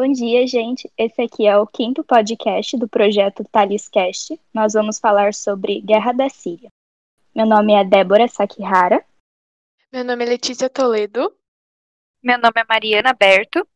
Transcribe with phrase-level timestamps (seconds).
[0.00, 0.88] Bom dia, gente.
[0.96, 4.40] Esse aqui é o quinto podcast do projeto Taliscast.
[4.54, 6.70] Nós vamos falar sobre Guerra da Síria.
[7.34, 9.04] Meu nome é Débora Sakihara.
[9.92, 11.34] Meu nome é Letícia Toledo.
[12.22, 13.66] Meu nome é Mariana Berto.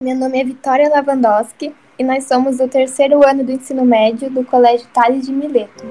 [0.00, 4.44] Meu nome é Vitória Lavandowski e nós somos do terceiro ano do ensino médio do
[4.44, 5.82] Colégio Tales de Mileto.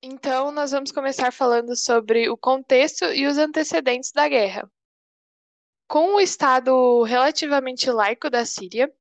[0.00, 4.70] Então, nós vamos começar falando sobre o contexto e os antecedentes da guerra.
[5.88, 8.92] Com o Estado relativamente laico da Síria,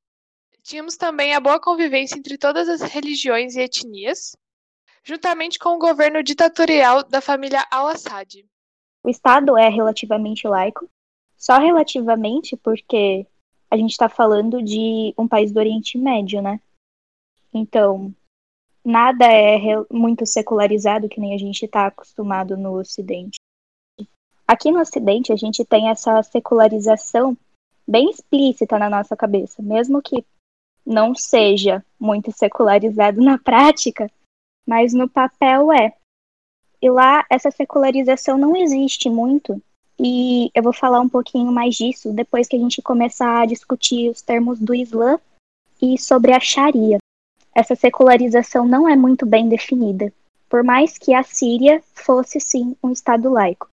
[0.61, 4.35] tínhamos também a boa convivência entre todas as religiões e etnias,
[5.03, 8.45] juntamente com o governo ditatorial da família al-Assad.
[9.03, 10.87] O Estado é relativamente laico,
[11.35, 13.25] só relativamente porque
[13.69, 16.59] a gente está falando de um país do Oriente Médio, né?
[17.51, 18.13] Então,
[18.83, 19.59] nada é
[19.91, 23.37] muito secularizado que nem a gente está acostumado no Ocidente.
[24.47, 27.35] Aqui no Ocidente, a gente tem essa secularização
[27.87, 30.23] bem explícita na nossa cabeça, mesmo que
[30.85, 34.09] não seja muito secularizado na prática,
[34.65, 35.93] mas no papel é.
[36.79, 39.59] E lá essa secularização não existe muito,
[39.99, 44.11] e eu vou falar um pouquinho mais disso depois que a gente começar a discutir
[44.11, 45.19] os termos do Islã
[45.81, 46.99] e sobre a Sharia.
[47.53, 50.13] Essa secularização não é muito bem definida,
[50.47, 53.67] por mais que a Síria fosse sim um Estado laico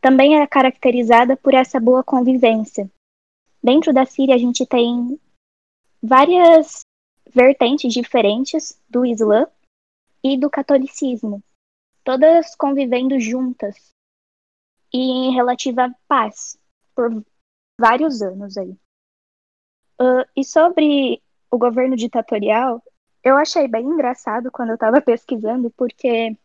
[0.00, 2.90] também é caracterizada por essa boa convivência.
[3.62, 5.20] Dentro da Síria, a gente tem
[6.02, 6.80] várias
[7.28, 9.46] vertentes diferentes do Islã
[10.24, 11.42] e do catolicismo,
[12.02, 13.90] todas convivendo juntas
[14.92, 16.58] e em relativa paz
[16.94, 17.24] por
[17.78, 18.76] vários anos aí.
[20.00, 22.82] Uh, e sobre o governo ditatorial,
[23.22, 26.36] eu achei bem engraçado quando eu estava pesquisando, porque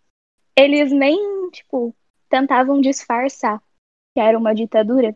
[0.57, 1.95] eles nem, tipo,
[2.29, 3.61] tentavam disfarçar
[4.13, 5.15] que era uma ditadura.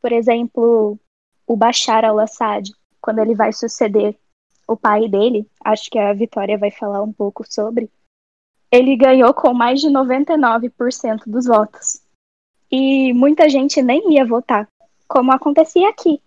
[0.00, 0.98] Por exemplo,
[1.46, 4.18] o Bashar al-Assad, quando ele vai suceder
[4.66, 7.90] o pai dele, acho que a Vitória vai falar um pouco sobre,
[8.70, 12.02] ele ganhou com mais de 99% dos votos.
[12.70, 14.66] E muita gente nem ia votar,
[15.06, 16.20] como acontecia aqui,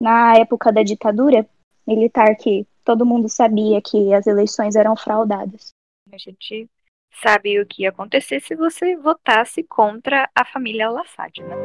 [0.00, 1.46] na época da ditadura
[1.86, 5.74] militar, que todo mundo sabia que as eleições eram fraudadas.
[6.12, 6.70] A gente
[7.10, 11.56] sabe o que ia acontecer se você votasse contra a família Al-Assad, né?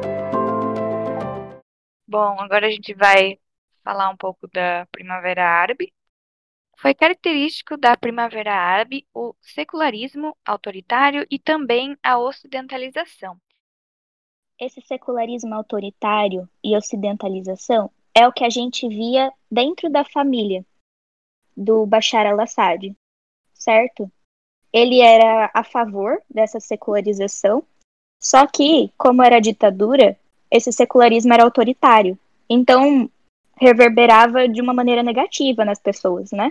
[2.06, 3.38] Bom, agora a gente vai
[3.82, 5.92] falar um pouco da Primavera Árabe.
[6.76, 13.40] Foi característico da Primavera Árabe o secularismo autoritário e também a ocidentalização.
[14.58, 20.64] Esse secularismo autoritário e ocidentalização é o que a gente via dentro da família
[21.56, 22.94] do Bashar al-Assad,
[23.52, 24.10] certo?
[24.74, 27.62] Ele era a favor dessa secularização,
[28.20, 30.18] só que, como era ditadura,
[30.50, 32.18] esse secularismo era autoritário.
[32.50, 33.08] Então,
[33.56, 36.50] reverberava de uma maneira negativa nas pessoas, né?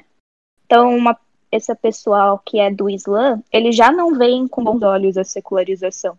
[0.66, 1.20] Então, uma,
[1.52, 6.18] esse pessoal que é do Islã, eles já não veem com bons olhos a secularização.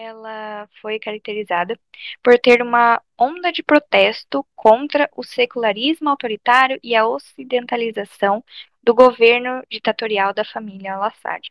[0.00, 1.76] Ela foi caracterizada
[2.22, 8.44] por ter uma onda de protesto contra o secularismo autoritário e a ocidentalização
[8.80, 11.50] do governo ditatorial da família al-Assad,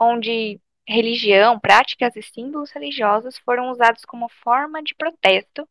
[0.00, 5.68] onde religião, práticas e símbolos religiosos foram usados como forma de protesto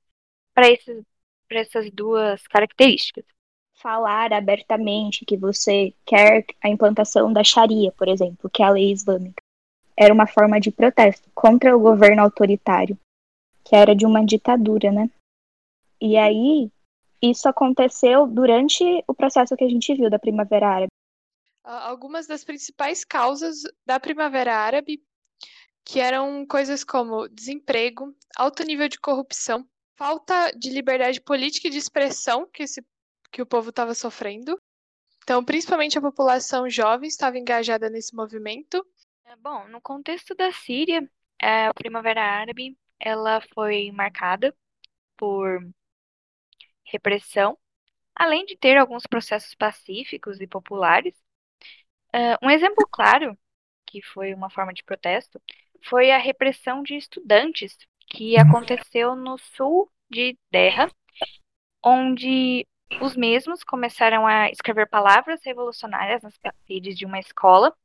[0.54, 0.68] para
[1.50, 3.26] essas duas características.
[3.82, 8.92] Falar abertamente que você quer a implantação da Sharia, por exemplo, que é a lei
[8.92, 9.44] islâmica,
[9.98, 12.98] era uma forma de protesto contra o governo autoritário,
[13.64, 15.10] que era de uma ditadura, né?
[16.02, 16.70] E aí,
[17.22, 20.92] isso aconteceu durante o processo que a gente viu da Primavera Árabe.
[21.64, 25.02] Algumas das principais causas da Primavera Árabe,
[25.84, 31.78] que eram coisas como desemprego, alto nível de corrupção, falta de liberdade política e de
[31.78, 32.86] expressão que, esse,
[33.32, 34.60] que o povo estava sofrendo.
[35.24, 38.86] Então, principalmente a população jovem estava engajada nesse movimento.
[39.26, 41.10] É, bom, no contexto da Síria,
[41.42, 44.56] a Primavera Árabe ela foi marcada
[45.18, 45.62] por
[46.84, 47.58] repressão,
[48.16, 51.16] além de ter alguns processos pacíficos e populares.
[52.14, 53.38] Uh, um exemplo claro,
[53.86, 55.42] que foi uma forma de protesto,
[55.84, 60.90] foi a repressão de estudantes que aconteceu no sul de Derra,
[61.84, 62.68] onde
[63.02, 67.76] os mesmos começaram a escrever palavras revolucionárias nas paredes de uma escola,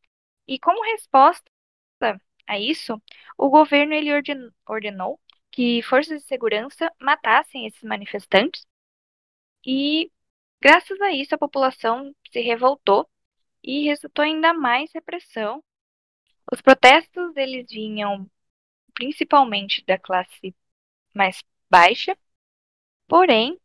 [0.47, 1.51] e como resposta
[2.47, 3.01] a isso,
[3.37, 4.11] o governo ele
[4.67, 5.21] ordenou
[5.51, 8.67] que forças de segurança matassem esses manifestantes
[9.67, 10.11] e,
[10.61, 13.09] graças a isso, a população se revoltou
[13.63, 15.63] e resultou ainda mais repressão.
[16.53, 18.31] Os protestos eles vinham
[18.95, 20.55] principalmente da classe
[21.15, 22.17] mais baixa
[23.09, 23.61] Porém,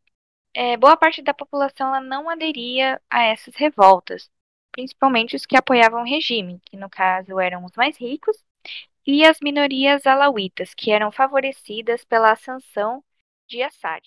[0.54, 4.30] é, boa parte da população ela não aderia a essas revoltas,
[4.76, 8.38] principalmente os que apoiavam o regime, que no caso eram os mais ricos,
[9.08, 13.02] e as minorias alauítas, que eram favorecidas pela ascensão
[13.48, 14.04] de Assad.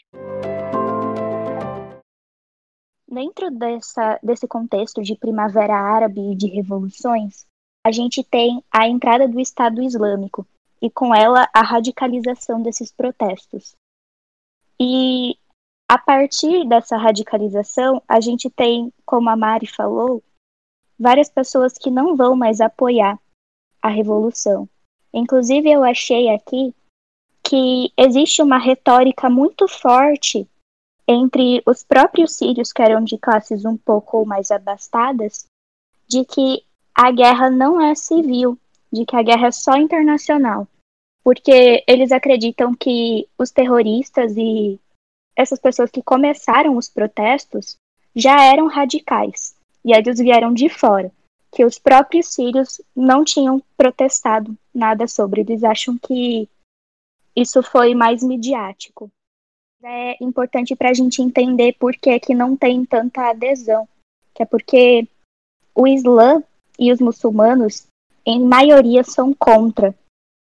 [3.11, 7.47] Dentro dessa, desse contexto de primavera árabe e de revoluções,
[7.87, 10.47] a gente tem a entrada do Estado Islâmico
[10.83, 13.75] e com ela a radicalização desses protestos.
[14.79, 15.39] E
[15.89, 20.23] a partir dessa radicalização, a gente tem, como a Mari falou,
[20.99, 23.19] várias pessoas que não vão mais apoiar
[23.81, 24.69] a revolução.
[25.13, 26.75] Inclusive, eu achei aqui
[27.43, 30.47] que existe uma retórica muito forte
[31.07, 35.47] entre os próprios sírios, que eram de classes um pouco mais abastadas,
[36.07, 36.63] de que
[36.95, 38.59] a guerra não é civil,
[38.93, 40.67] de que a guerra é só internacional.
[41.25, 44.79] Porque eles acreditam que os terroristas e
[45.35, 47.77] essas pessoas que começaram os protestos
[48.15, 49.58] já eram radicais
[49.89, 51.11] e eles vieram de fora,
[51.51, 55.41] que os próprios sírios não tinham protestado nada sobre.
[55.41, 56.47] Eles acham que
[57.35, 59.11] isso foi mais midiático.
[59.83, 63.89] É importante para a gente entender por que, que não tem tanta adesão,
[64.35, 65.09] que é porque
[65.75, 66.43] o Islã
[66.79, 67.87] e os muçulmanos,
[68.27, 69.95] em maioria, são contra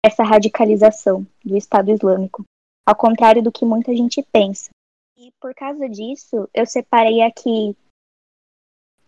[0.04, 2.44] essa radicalização do Estado Islâmico,
[2.86, 4.68] ao contrário do que muita gente pensa.
[5.16, 7.74] E por causa disso, eu separei aqui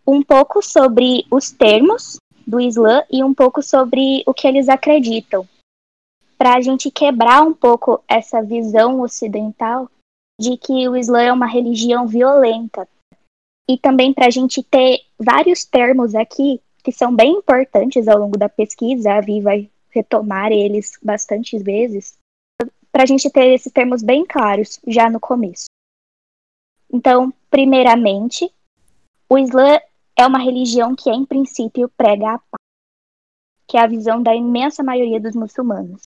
[0.05, 5.47] um pouco sobre os termos do Islã e um pouco sobre o que eles acreditam,
[6.37, 9.89] para a gente quebrar um pouco essa visão ocidental
[10.39, 12.87] de que o Islã é uma religião violenta.
[13.69, 18.37] E também para a gente ter vários termos aqui que são bem importantes ao longo
[18.37, 22.17] da pesquisa, a Vi vai retomar eles bastantes vezes,
[22.91, 25.65] para a gente ter esses termos bem claros já no começo.
[26.91, 28.51] Então, primeiramente,
[29.29, 29.79] o Islã
[30.21, 32.61] é uma religião que, em princípio, prega a paz,
[33.67, 36.01] que é a visão da imensa maioria dos muçulmanos.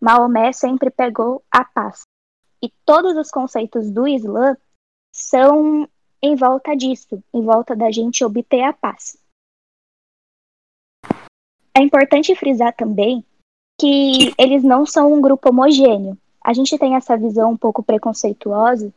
[0.00, 2.02] Maomé sempre pegou a paz.
[2.62, 4.56] E todos os conceitos do Islã
[5.12, 5.88] são
[6.22, 9.18] em volta disso, em volta da gente obter a paz.
[11.74, 13.24] É importante frisar também
[13.78, 16.16] que eles não são um grupo homogêneo.
[16.42, 18.92] A gente tem essa visão um pouco preconceituosa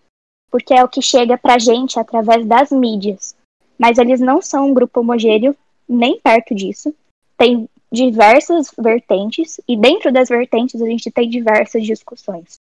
[0.49, 3.35] porque é o que chega para a gente através das mídias.
[3.79, 5.55] Mas eles não são um grupo homogêneo,
[5.87, 6.93] nem perto disso.
[7.37, 12.59] Tem diversas vertentes, e dentro das vertentes a gente tem diversas discussões.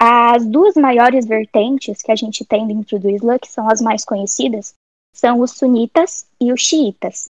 [0.00, 4.04] As duas maiores vertentes que a gente tem dentro do Islã, que são as mais
[4.04, 4.74] conhecidas,
[5.12, 7.28] são os sunitas e os xiitas.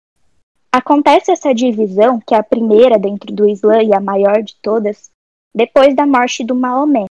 [0.71, 5.11] Acontece essa divisão, que é a primeira dentro do Islã e a maior de todas,
[5.55, 7.07] depois da morte do Maomé.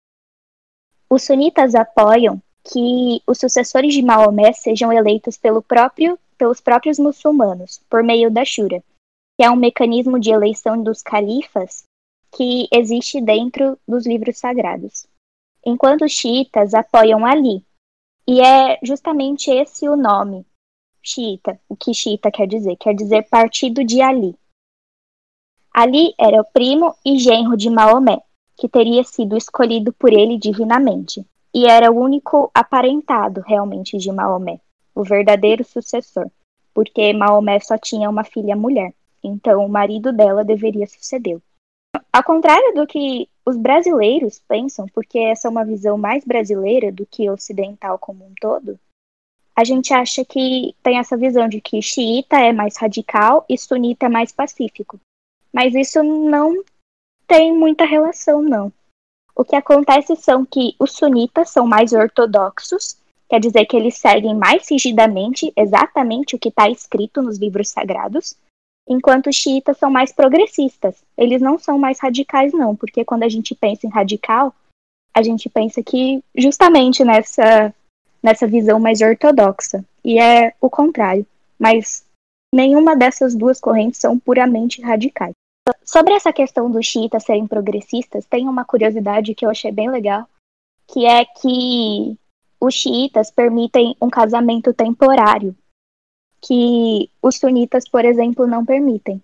[1.09, 2.41] Os sunitas apoiam
[2.73, 8.45] que os sucessores de Maomé sejam eleitos pelo próprio, pelos próprios muçulmanos, por meio da
[8.45, 8.83] Shura,
[9.37, 11.85] que é um mecanismo de eleição dos califas
[12.35, 15.07] que existe dentro dos livros sagrados.
[15.65, 17.65] Enquanto os xiitas apoiam Ali,
[18.27, 20.45] e é justamente esse o nome,
[21.03, 24.37] xiita, o que xiita quer dizer, quer dizer partido de Ali.
[25.73, 28.21] Ali era o primo e genro de Maomé,
[28.57, 31.25] que teria sido escolhido por ele divinamente,
[31.55, 34.61] e era o único aparentado realmente de Maomé,
[34.95, 36.31] o verdadeiro sucessor,
[36.75, 41.43] porque Maomé só tinha uma filha mulher, então o marido dela deveria sucedê-lo.
[42.13, 47.07] Ao contrário do que os brasileiros pensam, porque essa é uma visão mais brasileira do
[47.07, 48.79] que ocidental como um todo,
[49.55, 54.05] a gente acha que tem essa visão de que xiita é mais radical e sunita
[54.05, 55.01] é mais pacífico.
[55.51, 56.63] Mas isso não
[57.27, 58.71] tem muita relação, não.
[59.37, 62.97] O que acontece são que os sunitas são mais ortodoxos,
[63.29, 68.35] quer dizer que eles seguem mais rigidamente exatamente o que está escrito nos livros sagrados,
[68.89, 71.05] enquanto os xiitas são mais progressistas.
[71.19, 74.55] Eles não são mais radicais, não, porque quando a gente pensa em radical,
[75.13, 77.75] a gente pensa que justamente nessa,
[78.23, 81.27] nessa visão mais ortodoxa, e é o contrário.
[81.59, 82.07] Mas
[82.55, 85.35] nenhuma dessas duas correntes são puramente radicais.
[85.85, 90.29] Sobre essa questão dos xiitas serem progressistas, tem uma curiosidade que eu achei bem legal,
[90.87, 92.17] que é que
[92.61, 95.57] os xiitas permitem um casamento temporário,
[96.41, 99.23] que os sunitas, por exemplo, não permitem.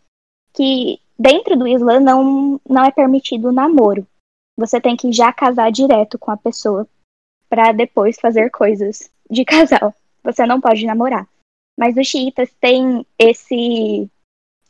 [0.52, 4.06] Que dentro do Islã não, não é permitido o namoro.
[4.56, 6.86] Você tem que já casar direto com a pessoa
[7.48, 9.94] para depois fazer coisas de casal.
[10.22, 11.26] Você não pode namorar.
[11.78, 14.10] Mas os xiitas têm esse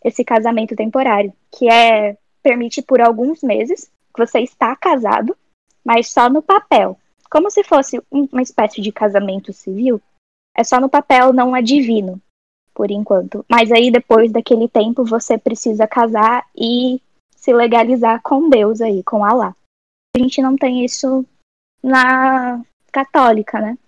[0.05, 5.37] esse casamento temporário, que é permite por alguns meses que você está casado,
[5.85, 6.99] mas só no papel.
[7.31, 10.03] como se fosse uma espécie de casamento civil.
[10.55, 12.21] É só no papel, não é divino,
[12.75, 13.43] por enquanto.
[13.49, 17.01] Mas aí depois daquele tempo você precisa casar e
[17.35, 19.57] se legalizar com Deus aí, com Allah.
[20.15, 21.25] A gente não tem isso
[21.83, 23.79] na católica, né?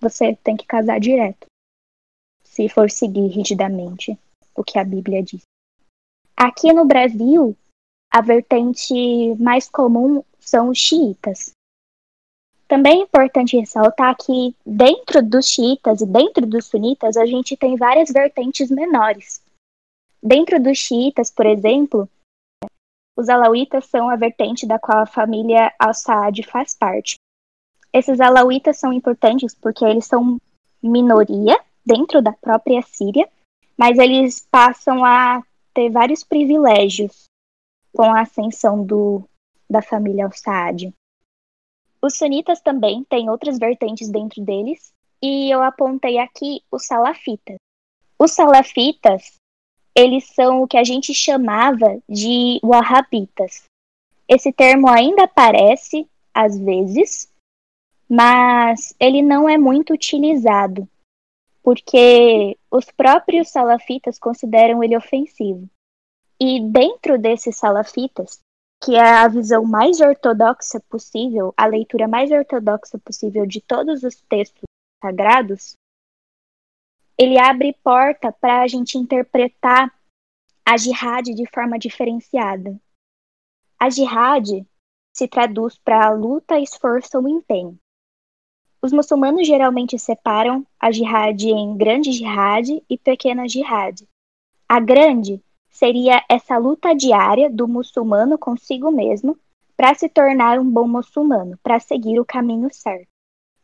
[0.00, 1.46] Você tem que casar direto.
[2.44, 4.16] Se for seguir rigidamente
[4.54, 5.42] o que a Bíblia diz.
[6.44, 7.56] Aqui no Brasil,
[8.10, 8.92] a vertente
[9.38, 11.52] mais comum são os xiitas.
[12.66, 17.76] Também é importante ressaltar que dentro dos xiitas e dentro dos sunitas a gente tem
[17.76, 19.40] várias vertentes menores.
[20.20, 22.08] Dentro dos xiitas, por exemplo,
[23.16, 27.20] os alauítas são a vertente da qual a família al-Saad faz parte.
[27.92, 30.40] Esses alauítas são importantes porque eles são
[30.82, 31.56] minoria
[31.86, 33.28] dentro da própria Síria,
[33.78, 35.40] mas eles passam a
[35.74, 37.24] ter vários privilégios
[37.92, 39.22] com a ascensão do,
[39.68, 40.92] da família al-Saad.
[42.00, 47.56] Os sunitas também têm outras vertentes dentro deles, e eu apontei aqui os salafitas.
[48.18, 49.34] Os salafitas,
[49.94, 53.64] eles são o que a gente chamava de wahhabitas.
[54.28, 57.30] Esse termo ainda aparece às vezes,
[58.08, 60.88] mas ele não é muito utilizado,
[61.62, 65.68] porque os próprios salafitas consideram ele ofensivo.
[66.40, 68.40] E dentro desses salafitas,
[68.82, 74.20] que é a visão mais ortodoxa possível, a leitura mais ortodoxa possível de todos os
[74.22, 74.64] textos
[75.00, 75.76] sagrados,
[77.16, 79.92] ele abre porta para a gente interpretar
[80.64, 82.76] a jihad de forma diferenciada.
[83.78, 84.66] A jihad
[85.14, 87.78] se traduz para luta, esforço ou empenho.
[88.82, 94.02] Os muçulmanos geralmente separam a jihad em grande jihad e pequena jihad.
[94.68, 99.38] A grande seria essa luta diária do muçulmano consigo mesmo
[99.76, 103.06] para se tornar um bom muçulmano, para seguir o caminho certo.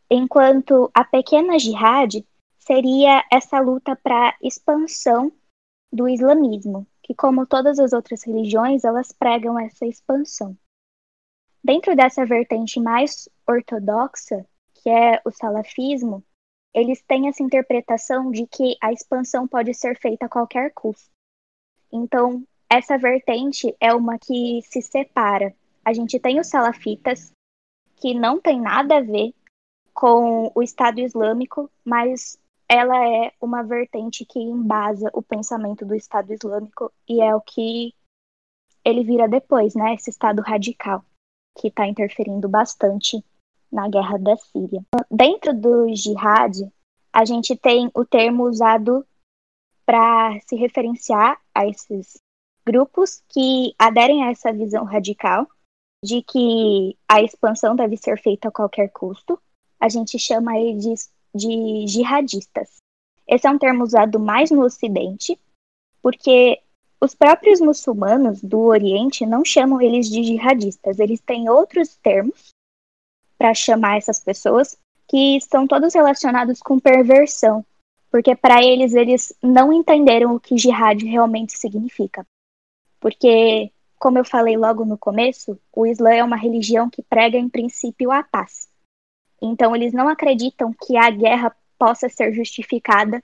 [0.08, 2.24] Enquanto a pequena jihad
[2.58, 5.32] seria essa luta para expansão
[5.92, 10.56] do islamismo, que como todas as outras religiões, elas pregam essa expansão.
[11.62, 14.46] Dentro dessa vertente mais ortodoxa,
[14.82, 16.24] que é o salafismo,
[16.74, 21.10] eles têm essa interpretação de que a expansão pode ser feita a qualquer custo.
[21.92, 25.54] Então, essa vertente é uma que se separa.
[25.84, 27.32] A gente tem os salafitas,
[27.96, 29.34] que não tem nada a ver
[29.92, 36.32] com o Estado Islâmico, mas ela é uma vertente que embasa o pensamento do Estado
[36.32, 37.94] Islâmico e é o que
[38.84, 39.94] ele vira depois, né?
[39.94, 41.04] Esse Estado radical,
[41.58, 43.24] que está interferindo bastante
[43.70, 44.82] na guerra da Síria.
[45.10, 46.54] Dentro do jihad,
[47.12, 49.04] a gente tem o termo usado
[49.84, 52.20] para se referenciar a esses
[52.66, 55.46] grupos que aderem a essa visão radical
[56.04, 59.40] de que a expansão deve ser feita a qualquer custo.
[59.80, 62.76] A gente chama eles de, de jihadistas.
[63.26, 65.38] Esse é um termo usado mais no Ocidente,
[66.02, 66.60] porque
[67.00, 72.52] os próprios muçulmanos do Oriente não chamam eles de jihadistas, eles têm outros termos
[73.38, 74.76] para chamar essas pessoas
[75.06, 77.64] que estão todos relacionados com perversão,
[78.10, 82.26] porque para eles eles não entenderam o que jihad realmente significa.
[83.00, 87.48] Porque, como eu falei logo no começo, o Islã é uma religião que prega em
[87.48, 88.68] princípio a paz.
[89.40, 93.22] Então eles não acreditam que a guerra possa ser justificada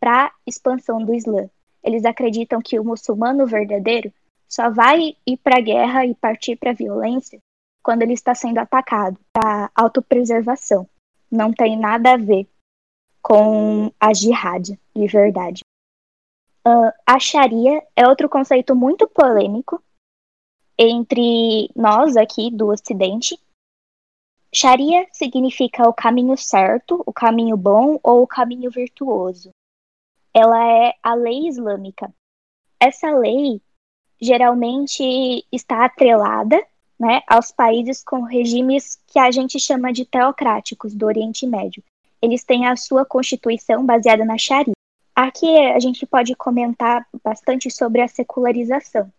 [0.00, 1.48] para a expansão do Islã.
[1.84, 4.12] Eles acreditam que o muçulmano verdadeiro
[4.48, 7.40] só vai ir para a guerra e partir para a violência
[7.82, 10.88] quando ele está sendo atacado, para autopreservação.
[11.30, 12.48] Não tem nada a ver
[13.20, 15.62] com a jihad, de verdade.
[16.66, 19.82] Uh, a Sharia é outro conceito muito polêmico
[20.78, 23.38] entre nós aqui do Ocidente.
[24.54, 29.50] Sharia significa o caminho certo, o caminho bom ou o caminho virtuoso.
[30.34, 32.12] Ela é a lei islâmica.
[32.78, 33.60] Essa lei
[34.20, 36.64] geralmente está atrelada
[37.02, 41.82] né, aos países com regimes que a gente chama de teocráticos do Oriente Médio
[42.22, 44.72] eles têm a sua constituição baseada na Sharia.
[45.14, 49.12] Aqui a gente pode comentar bastante sobre a secularização.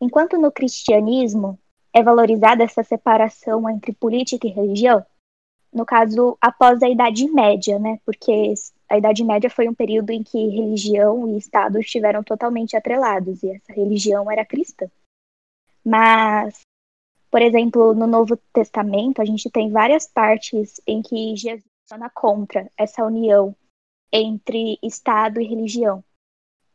[0.00, 1.58] Enquanto no cristianismo
[1.92, 5.04] é valorizada essa separação entre política e religião,
[5.72, 7.98] no caso após a Idade Média, né?
[8.06, 8.54] Porque
[8.88, 13.50] a Idade Média foi um período em que religião e Estado estiveram totalmente atrelados e
[13.50, 14.86] essa religião era cristã.
[15.84, 16.60] Mas,
[17.34, 22.70] por exemplo, no Novo Testamento a gente tem várias partes em que Jesus posiciona contra
[22.78, 23.56] essa união
[24.12, 26.04] entre Estado e religião.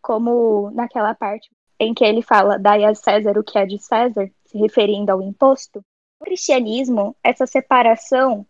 [0.01, 1.49] Como naquela parte
[1.79, 5.21] em que ele fala, dai a César o que é de César, se referindo ao
[5.21, 5.79] imposto.
[6.19, 8.45] No cristianismo, essa separação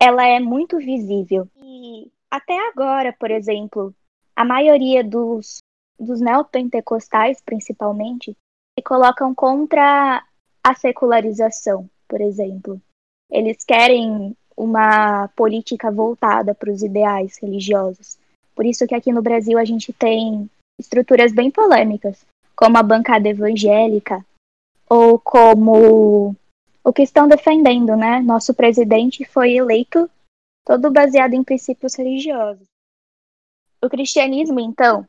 [0.00, 1.48] ela é muito visível.
[1.54, 3.94] E até agora, por exemplo,
[4.34, 5.62] a maioria dos,
[5.96, 8.36] dos neopentecostais, principalmente,
[8.76, 10.25] se colocam contra
[10.66, 12.80] a secularização, por exemplo.
[13.30, 18.18] Eles querem uma política voltada para os ideais religiosos.
[18.52, 23.28] Por isso que aqui no Brasil a gente tem estruturas bem polêmicas, como a bancada
[23.28, 24.26] evangélica,
[24.88, 26.34] ou como
[26.82, 28.20] o que estão defendendo, né?
[28.20, 30.10] Nosso presidente foi eleito
[30.64, 32.66] todo baseado em princípios religiosos.
[33.80, 35.06] O cristianismo, então,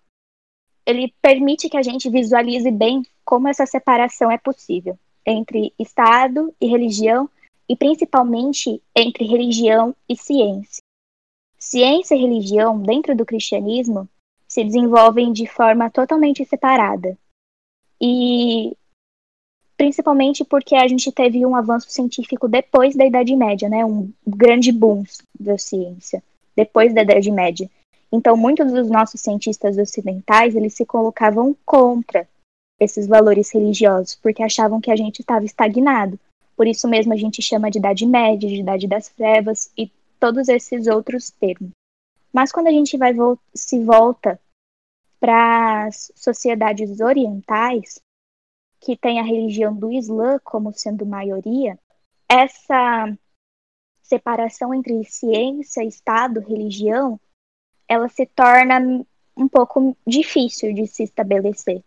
[0.86, 6.68] ele permite que a gente visualize bem como essa separação é possível entre Estado e
[6.68, 7.30] religião
[7.68, 10.82] e principalmente entre religião e ciência.
[11.60, 14.08] Ciência e religião, dentro do cristianismo,
[14.48, 17.18] se desenvolvem de forma totalmente separada.
[18.02, 18.76] E
[19.76, 23.84] principalmente porque a gente teve um avanço científico depois da Idade Média, né?
[23.84, 25.04] Um grande boom
[25.38, 26.24] da ciência
[26.56, 27.70] depois da Idade Média.
[28.12, 32.28] Então, muitos dos nossos cientistas ocidentais, eles se colocavam contra
[32.80, 36.20] esses valores religiosos, porque achavam que a gente estava estagnado.
[36.56, 40.48] Por isso mesmo a gente chama de Idade Média, de Idade das Trevas e todos
[40.48, 41.72] esses outros termos.
[42.32, 44.40] Mas quando a gente vai vo se volta
[45.20, 48.00] para as sociedades orientais,
[48.80, 51.80] que tem a religião do Islã como sendo maioria,
[52.30, 53.18] essa
[54.04, 57.20] separação entre ciência, Estado, religião,
[57.88, 58.80] ela se torna
[59.36, 61.84] um pouco difícil de se estabelecer.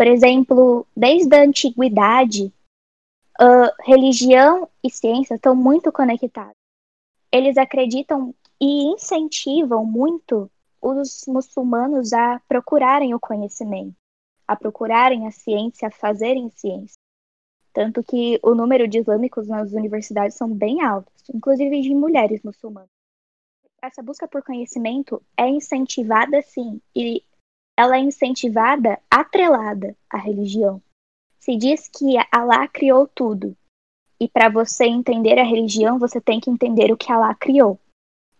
[0.00, 2.50] Por exemplo, desde a antiguidade,
[3.38, 6.56] uh, religião e ciência estão muito conectados.
[7.30, 13.94] Eles acreditam e incentivam muito os muçulmanos a procurarem o conhecimento,
[14.48, 16.96] a procurarem a ciência, a fazerem ciência.
[17.70, 22.88] Tanto que o número de islâmicos nas universidades são bem altos, inclusive de mulheres muçulmanas.
[23.82, 27.22] Essa busca por conhecimento é incentivada sim, e
[27.80, 30.82] ela é incentivada atrelada à religião.
[31.38, 33.56] Se diz que Alá criou tudo.
[34.20, 37.80] E para você entender a religião, você tem que entender o que Alá criou.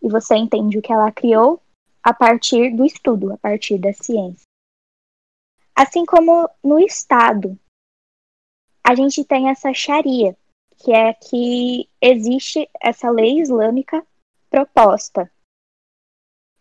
[0.03, 1.59] E você entende o que Alá criou
[2.03, 4.44] a partir do estudo, a partir da ciência.
[5.74, 7.59] Assim como no Estado,
[8.85, 10.37] a gente tem essa Sharia,
[10.76, 14.07] que é que existe essa lei islâmica
[14.50, 15.33] proposta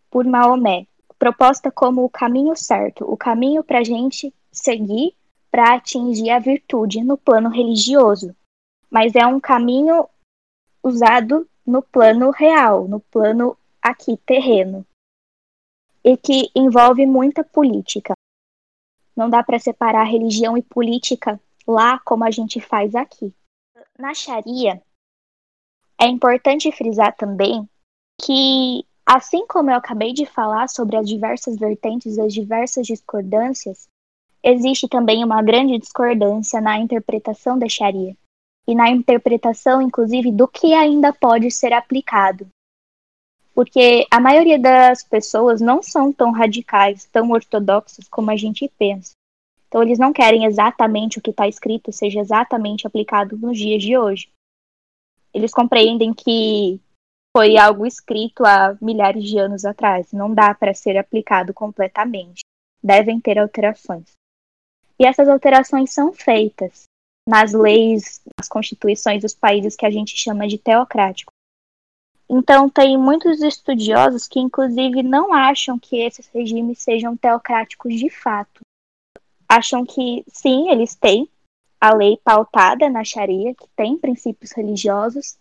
[0.09, 0.87] por Maomé,
[1.19, 5.13] proposta como o caminho certo, o caminho para a gente seguir
[5.51, 8.36] para atingir a virtude no plano religioso,
[8.89, 10.08] mas é um caminho
[10.82, 14.86] usado no plano real, no plano aqui terreno,
[16.03, 18.13] e que envolve muita política.
[19.15, 23.34] Não dá para separar religião e política lá como a gente faz aqui.
[23.97, 24.82] Na Sharia,
[25.99, 27.67] é importante frisar também
[28.21, 33.89] que, assim como eu acabei de falar sobre as diversas vertentes, as diversas discordâncias,
[34.43, 38.15] Existe também uma grande discordância na interpretação da Sharia
[38.65, 42.47] e na interpretação, inclusive, do que ainda pode ser aplicado.
[43.53, 49.11] Porque a maioria das pessoas não são tão radicais, tão ortodoxos como a gente pensa.
[49.67, 53.97] Então, eles não querem exatamente o que está escrito seja exatamente aplicado nos dias de
[53.97, 54.29] hoje.
[55.33, 56.79] Eles compreendem que
[57.35, 62.41] foi algo escrito há milhares de anos atrás, não dá para ser aplicado completamente.
[62.81, 64.11] Devem ter alterações.
[64.97, 66.83] E essas alterações são feitas
[67.27, 71.33] nas leis, nas constituições dos países que a gente chama de teocráticos.
[72.27, 78.61] Então, tem muitos estudiosos que, inclusive, não acham que esses regimes sejam teocráticos de fato.
[79.47, 81.27] Acham que, sim, eles têm
[81.81, 85.37] a lei pautada na Sharia, que tem princípios religiosos,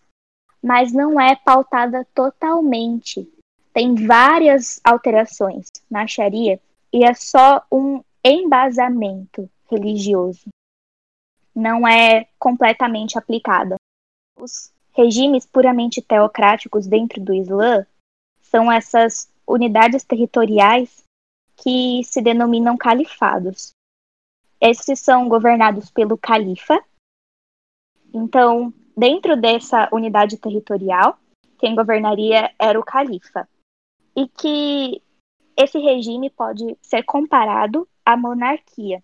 [0.63, 3.31] mas não é pautada totalmente.
[3.73, 6.61] Tem várias alterações na Sharia
[6.93, 10.49] e é só um embasamento religioso.
[11.55, 13.77] Não é completamente aplicada.
[14.39, 17.87] Os regimes puramente teocráticos dentro do Islã
[18.43, 21.05] são essas unidades territoriais
[21.57, 23.73] que se denominam califados.
[24.61, 26.83] Esses são governados pelo califa.
[28.13, 31.17] Então, dentro dessa unidade territorial,
[31.57, 33.49] quem governaria era o califa.
[34.17, 35.01] E que
[35.57, 39.03] esse regime pode ser comparado a monarquia,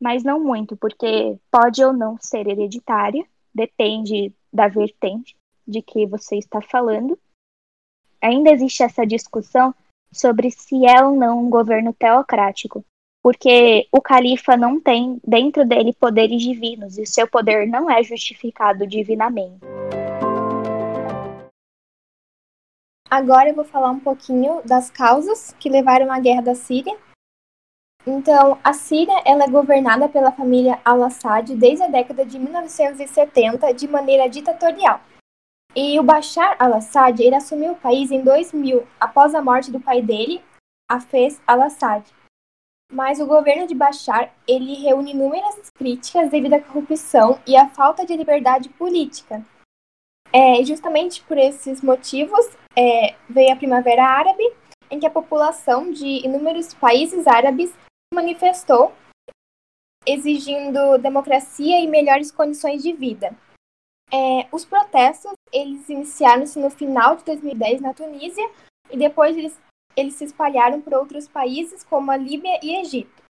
[0.00, 6.36] mas não muito, porque pode ou não ser hereditária, depende da vertente de que você
[6.36, 7.16] está falando.
[8.20, 9.72] Ainda existe essa discussão
[10.12, 12.84] sobre se é ou não um governo teocrático,
[13.22, 18.86] porque o califa não tem dentro dele poderes divinos e seu poder não é justificado
[18.86, 19.60] divinamente.
[23.10, 26.96] Agora eu vou falar um pouquinho das causas que levaram à guerra da Síria.
[28.06, 33.88] Então, a Síria ela é governada pela família al-Assad desde a década de 1970 de
[33.88, 35.00] maneira ditatorial.
[35.74, 40.00] E o Bashar al-Assad ele assumiu o país em 2000, após a morte do pai
[40.00, 40.42] dele,
[40.88, 42.04] Hafez al-Assad.
[42.90, 48.04] Mas o governo de Bashar ele reúne inúmeras críticas devido à corrupção e à falta
[48.04, 49.44] de liberdade política.
[50.32, 54.42] É, justamente por esses motivos é, veio a Primavera Árabe,
[54.90, 57.72] em que a população de inúmeros países árabes
[58.12, 58.92] manifestou
[60.06, 63.36] exigindo democracia e melhores condições de vida.
[64.12, 68.48] É, os protestos eles iniciaram-se no final de 2010 na Tunísia
[68.90, 69.56] e depois eles,
[70.00, 73.22] eles se espalharam por outros países como a Líbia e Egito.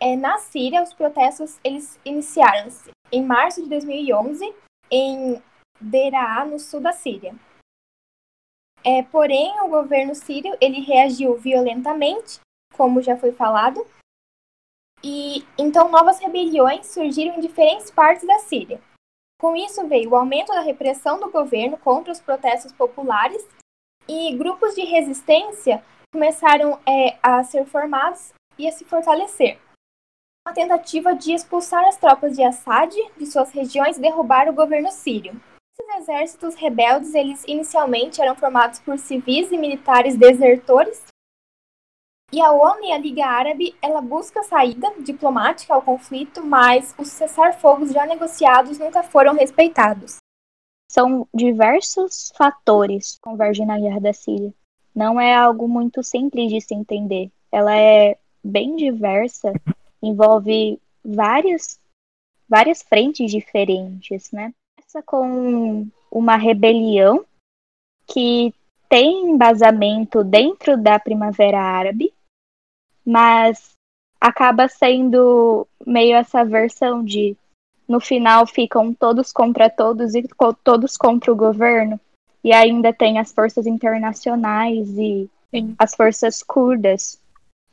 [0.00, 4.54] É, na Síria, os protestos eles iniciaram-se em março de 2011
[4.90, 5.42] em
[5.80, 7.34] Deraa, no sul da Síria.
[8.84, 12.38] É, porém, o governo sírio ele reagiu violentamente,
[12.74, 13.86] como já foi falado,
[15.02, 18.80] e então novas rebeliões surgiram em diferentes partes da Síria.
[19.40, 23.46] Com isso veio o aumento da repressão do governo contra os protestos populares
[24.08, 25.84] e grupos de resistência
[26.14, 29.58] começaram é, a ser formados e a se fortalecer.
[30.46, 34.92] Uma tentativa de expulsar as tropas de Assad de suas regiões e derrubar o governo
[34.92, 35.32] sírio.
[35.76, 41.02] Esses exércitos rebeldes, eles inicialmente eram formados por civis e militares desertores
[42.32, 47.08] e a ONU e a Liga Árabe, ela busca saída diplomática ao conflito, mas os
[47.08, 50.16] cessar-fogos já negociados nunca foram respeitados.
[50.88, 54.52] São diversos fatores que convergem na guerra da Síria.
[54.94, 57.30] Não é algo muito simples de se entender.
[57.50, 59.52] Ela é bem diversa,
[60.02, 61.80] envolve várias
[62.48, 64.54] várias frentes diferentes, né?
[64.78, 67.24] Essa com uma rebelião
[68.06, 68.54] que
[68.88, 72.12] tem embasamento dentro da Primavera Árabe,
[73.04, 73.72] mas
[74.20, 77.36] acaba sendo meio essa versão de
[77.88, 80.22] no final ficam todos contra todos e
[80.62, 82.00] todos contra o governo.
[82.44, 85.74] E ainda tem as forças internacionais e Sim.
[85.78, 87.18] as forças curdas,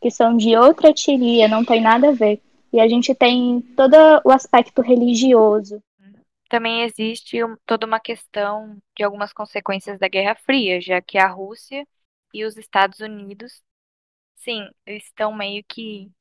[0.02, 2.42] que são de outra etnia, não tem nada a ver.
[2.72, 5.84] E a gente tem todo o aspecto religioso.
[6.50, 11.86] Também existe toda uma questão de algumas consequências da Guerra Fria, já que a Rússia
[12.34, 13.62] e os Estados Unidos
[14.42, 16.12] Sim, estão meio que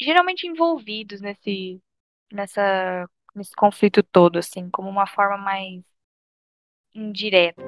[0.00, 1.78] geralmente envolvidos nesse
[2.32, 5.84] nessa nesse conflito todo, assim, como uma forma mais
[6.94, 7.62] indireta.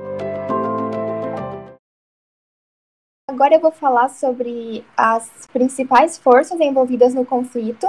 [3.28, 7.86] Agora eu vou falar sobre as principais forças envolvidas no conflito.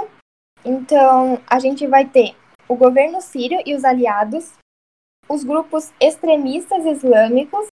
[0.64, 2.34] Então, a gente vai ter
[2.68, 4.54] o governo sírio e os aliados,
[5.28, 7.66] os grupos extremistas islâmicos,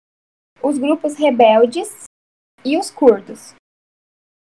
[0.63, 2.06] os grupos rebeldes
[2.65, 3.54] e os curdos.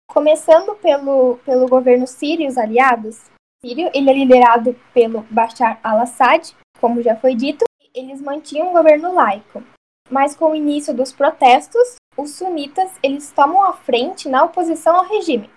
[0.08, 3.24] Começando pelo, pelo governo sírio e os aliados,
[3.64, 7.64] sírio, ele é liderado pelo Bashar al-Assad, como já foi dito,
[7.96, 9.64] eles mantinham um governo laico.
[10.10, 15.06] Mas com o início dos protestos, os sunitas eles tomam a frente na oposição ao
[15.06, 15.50] regime.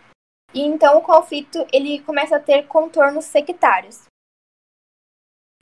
[0.54, 4.06] E então o conflito ele começa a ter contornos sectários.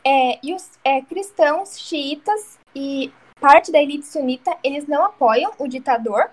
[0.06, 3.12] É, e os é, cristãos, xiitas e
[3.42, 6.32] parte da elite sunita, eles não apoiam o ditador,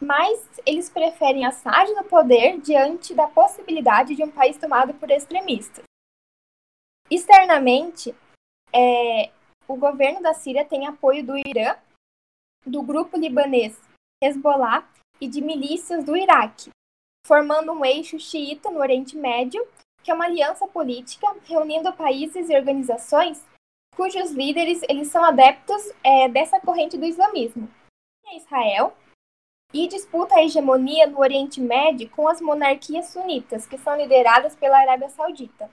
[0.00, 5.84] mas eles preferem Assad no poder diante da possibilidade de um país tomado por extremistas.
[7.10, 8.14] Externamente,
[8.72, 9.30] é,
[9.68, 11.76] o governo da Síria tem apoio do Irã,
[12.64, 13.80] do grupo libanês
[14.22, 14.88] Hezbollah
[15.20, 16.70] e de milícias do Iraque,
[17.26, 19.66] formando um eixo xiita no Oriente Médio,
[20.02, 23.44] que é uma aliança política reunindo países e organizações
[23.96, 27.68] cujos líderes eles são adeptos é, dessa corrente do islamismo.
[28.34, 28.94] Israel,
[29.72, 34.78] e disputa a hegemonia no Oriente Médio com as monarquias sunitas, que são lideradas pela
[34.78, 35.70] Arábia Saudita.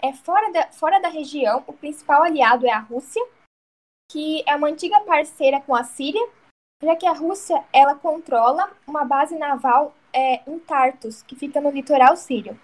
[0.00, 3.22] É fora da, fora da região, o principal aliado é a Rússia,
[4.10, 6.24] que é uma antiga parceira com a Síria,
[6.82, 11.70] já que a Rússia ela controla uma base naval é, em Tartus, que fica no
[11.70, 12.58] litoral sírio.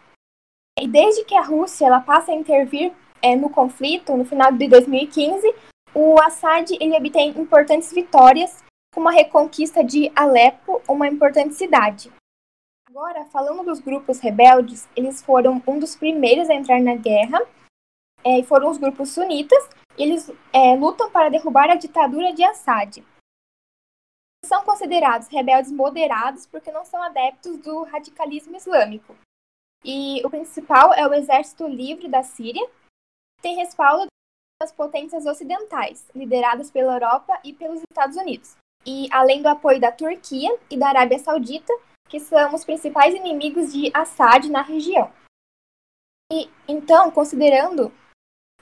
[0.79, 4.69] E desde que a Rússia ela passa a intervir é, no conflito, no final de
[4.69, 5.55] 2015,
[5.95, 8.63] o Assad ele obtém importantes vitórias
[8.95, 12.13] como a reconquista de Alepo, uma importante cidade.
[12.95, 17.41] Agora, falando dos grupos rebeldes, eles foram um dos primeiros a entrar na guerra,
[18.23, 23.03] é, e foram os grupos sunitas, eles é, lutam para derrubar a ditadura de Assad.
[24.45, 29.17] São considerados rebeldes moderados porque não são adeptos do radicalismo islâmico.
[29.83, 34.05] E o principal é o Exército Livre da Síria, que tem respaldo
[34.61, 39.91] das potências ocidentais, lideradas pela Europa e pelos Estados Unidos, e além do apoio da
[39.91, 41.73] Turquia e da Arábia Saudita,
[42.13, 45.11] que são os principais inimigos de Assad na região.
[46.31, 47.91] E então, considerando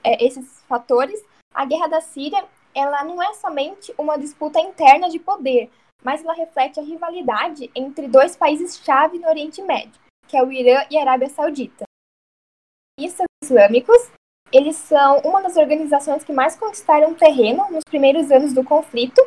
[0.05, 1.21] é, esses fatores,
[1.53, 5.69] a guerra da Síria ela não é somente uma disputa interna de poder,
[6.01, 10.87] mas ela reflete a rivalidade entre dois países-chave no Oriente Médio, que é o Irã
[10.89, 11.83] e a Arábia Saudita.
[13.01, 14.13] Os islâmicos,
[14.53, 19.21] eles são uma das organizações que mais conquistaram terreno nos primeiros anos do conflito,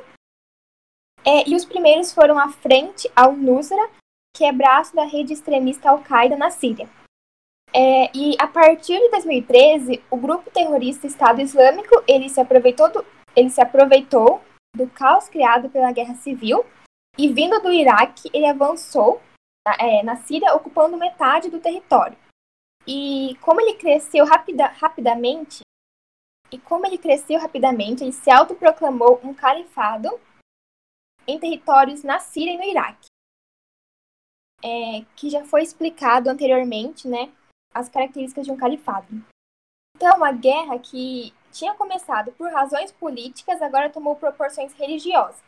[1.25, 3.89] é, e os primeiros foram à frente ao Nusra,
[4.35, 6.89] que é braço da rede extremista Al-Qaeda na Síria.
[7.73, 13.05] É, e a partir de 2013, o grupo terrorista Estado Islâmico ele se aproveitou do,
[13.35, 14.41] ele se aproveitou
[14.75, 16.65] do caos criado pela guerra civil
[17.17, 19.21] e vindo do Iraque ele avançou
[19.79, 22.17] é, na Síria ocupando metade do território.
[22.87, 25.61] E como ele cresceu rapida, rapidamente
[26.51, 30.19] e como ele cresceu rapidamente, ele se autoproclamou um califado
[31.25, 33.12] em territórios na Síria e no Iraque.
[34.63, 37.29] É, que já foi explicado anteriormente, né,
[37.73, 39.07] as características de um califado.
[39.95, 45.41] Então, a guerra que tinha começado por razões políticas agora tomou proporções religiosas.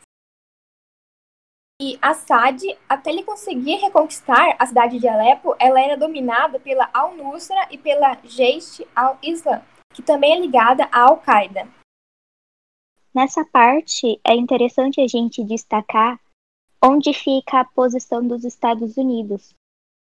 [1.80, 7.68] E Assad, até ele conseguir reconquistar a cidade de Alepo, ela era dominada pela Al-Nusra
[7.70, 11.68] e pela Jaish al-Islam, que também é ligada à Al-Qaeda.
[13.14, 16.18] Nessa parte, é interessante a gente destacar
[16.82, 19.54] onde fica a posição dos Estados Unidos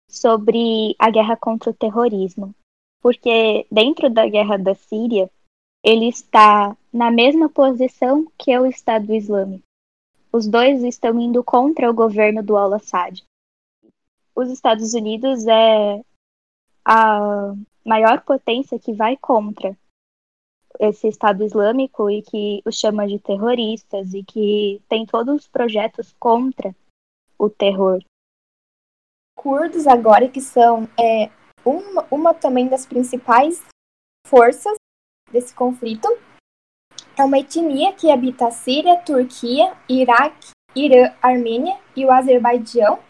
[0.09, 2.55] sobre a guerra contra o terrorismo.
[3.01, 5.31] Porque dentro da guerra da Síria,
[5.83, 9.64] ele está na mesma posição que o Estado Islâmico.
[10.33, 13.22] Os dois estão indo contra o governo do Al-Assad.
[14.35, 16.03] Os Estados Unidos é
[16.85, 19.77] a maior potência que vai contra
[20.83, 26.14] esse Estado Islâmico e que os chama de terroristas e que tem todos os projetos
[26.18, 26.75] contra
[27.38, 28.03] o terror
[29.42, 31.29] curdos agora, que são é,
[31.64, 33.61] uma, uma também das principais
[34.27, 34.75] forças
[35.33, 36.09] desse conflito.
[37.18, 43.01] É uma etnia que habita a Síria, Turquia, Iraque, Irã, Armênia e o Azerbaijão.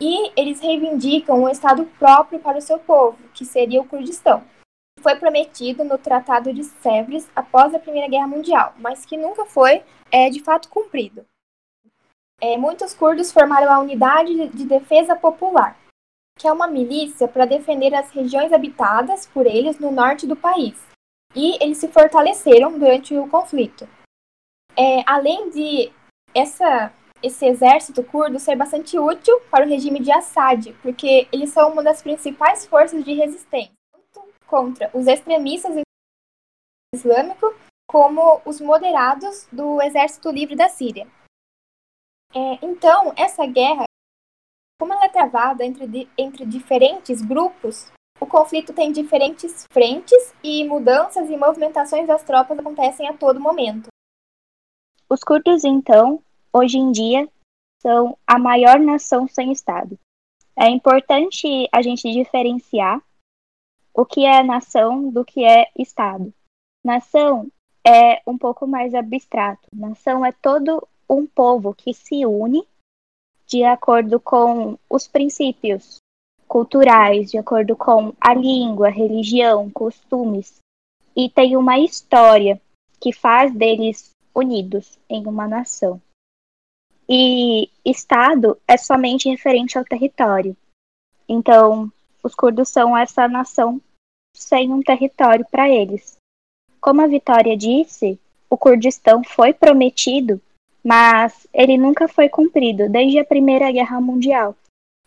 [0.00, 4.42] E eles reivindicam um Estado próprio para o seu povo, que seria o Kurdistão.
[5.06, 9.84] Foi prometido no Tratado de Sèvres após a Primeira Guerra Mundial, mas que nunca foi
[10.10, 11.24] é, de fato cumprido.
[12.40, 15.78] É, muitos curdos formaram a Unidade de Defesa Popular,
[16.36, 20.74] que é uma milícia para defender as regiões habitadas por eles no norte do país.
[21.36, 23.88] E eles se fortaleceram durante o conflito.
[24.76, 25.92] É, além de
[26.34, 26.92] essa,
[27.22, 31.84] esse exército curdo ser bastante útil para o regime de Assad, porque eles são uma
[31.84, 33.75] das principais forças de resistência
[34.46, 35.82] contra os extremistas
[36.94, 37.54] islâmicos,
[37.88, 41.06] como os moderados do Exército Livre da Síria.
[42.34, 43.84] É, então, essa guerra,
[44.80, 51.28] como ela é travada entre, entre diferentes grupos, o conflito tem diferentes frentes e mudanças
[51.28, 53.88] e movimentações das tropas acontecem a todo momento.
[55.08, 57.28] Os curdos, então, hoje em dia,
[57.80, 59.98] são a maior nação sem Estado.
[60.56, 63.00] É importante a gente diferenciar
[63.96, 66.32] o que é nação do que é Estado.
[66.84, 67.50] Nação
[67.82, 69.66] é um pouco mais abstrato.
[69.72, 72.62] Nação é todo um povo que se une
[73.46, 75.96] de acordo com os princípios
[76.46, 80.58] culturais, de acordo com a língua, religião, costumes,
[81.16, 82.60] e tem uma história
[83.00, 86.00] que faz deles unidos em uma nação.
[87.08, 90.54] E Estado é somente referente ao território.
[91.26, 91.90] Então,
[92.22, 93.80] os curdos são essa nação
[94.36, 96.16] sem um território para eles.
[96.80, 98.18] Como a Vitória disse,
[98.48, 100.40] o Kurdistão foi prometido
[100.86, 104.54] mas ele nunca foi cumprido desde a Primeira Guerra Mundial.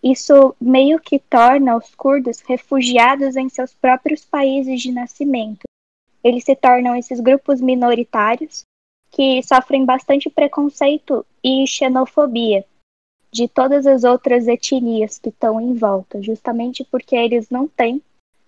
[0.03, 5.61] Isso meio que torna os curdos refugiados em seus próprios países de nascimento.
[6.21, 8.63] Eles se tornam esses grupos minoritários
[9.09, 12.65] que sofrem bastante preconceito e xenofobia
[13.31, 18.01] de todas as outras etnias que estão em volta, justamente porque eles não têm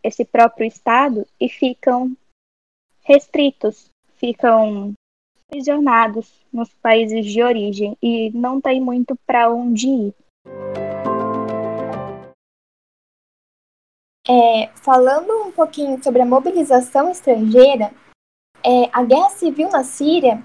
[0.04, 2.16] esse próprio Estado e ficam
[3.04, 4.94] restritos, ficam
[5.48, 10.14] aprisionados nos países de origem e não tem muito para onde ir.
[14.28, 17.92] É, falando um pouquinho sobre a mobilização estrangeira,
[18.64, 20.42] é, a guerra civil na Síria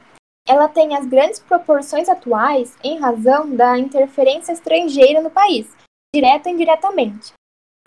[0.48, 5.68] ela tem as grandes proporções atuais em razão da interferência estrangeira no país,
[6.14, 7.32] direta e indiretamente.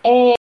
[0.03, 0.33] É,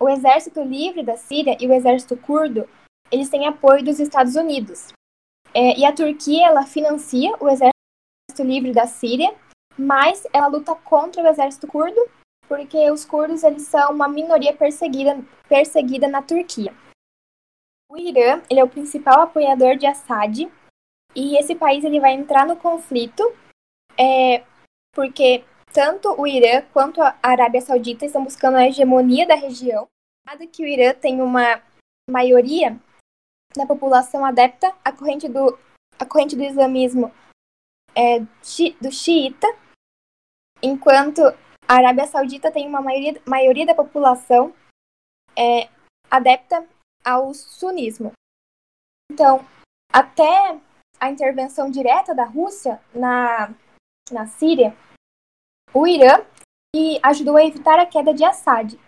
[0.00, 2.68] o Exército Livre da Síria e o Exército Curdo
[3.10, 4.88] eles têm apoio dos Estados Unidos.
[5.54, 7.72] É, e a Turquia, ela financia o Exército
[8.40, 9.34] Livre da Síria,
[9.78, 12.00] mas ela luta contra o exército curdo,
[12.46, 16.74] porque os curdos eles são uma minoria perseguida, perseguida na Turquia.
[17.90, 20.50] O Irã ele é o principal apoiador de Assad
[21.14, 23.22] e esse país ele vai entrar no conflito
[23.98, 24.44] é,
[24.92, 29.88] porque tanto o Irã quanto a Arábia Saudita estão buscando a hegemonia da região.
[30.26, 31.62] Dado que o Irã tem uma
[32.10, 32.78] maioria
[33.56, 35.58] da população adepta à corrente do,
[35.98, 37.12] à corrente do islamismo
[37.94, 38.20] é,
[38.80, 39.46] do xiita,
[40.62, 44.54] enquanto a Arábia Saudita tem uma maioria, maioria da população
[45.36, 45.68] é,
[46.10, 46.66] adepta
[47.04, 48.12] ao sunismo.
[49.10, 49.44] Então,
[49.92, 50.58] até
[51.00, 53.54] a intervenção direta da Rússia na,
[54.10, 54.76] na Síria,
[55.72, 56.24] o Irã
[56.74, 58.78] que ajudou a evitar a queda de Assad.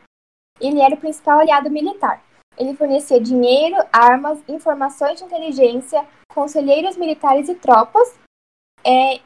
[0.60, 2.22] Ele era o principal aliado militar.
[2.58, 8.18] Ele fornecia dinheiro, armas, informações de inteligência, conselheiros militares e tropas.
[8.84, 9.16] É,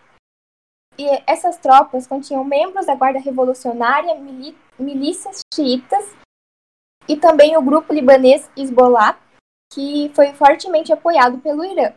[0.97, 4.15] e essas tropas continham membros da Guarda Revolucionária,
[4.79, 6.15] milícias xiitas
[7.09, 9.19] e também o grupo libanês Hezbollah,
[9.73, 11.93] que foi fortemente apoiado pelo Irã.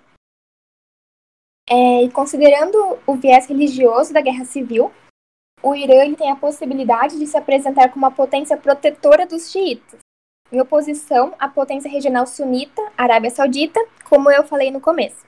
[1.70, 4.92] É, e considerando o viés religioso da guerra civil,
[5.62, 10.00] o Irã tem a possibilidade de se apresentar como uma potência protetora dos xiitas,
[10.52, 15.26] em oposição à potência regional sunita, Arábia Saudita, como eu falei no começo.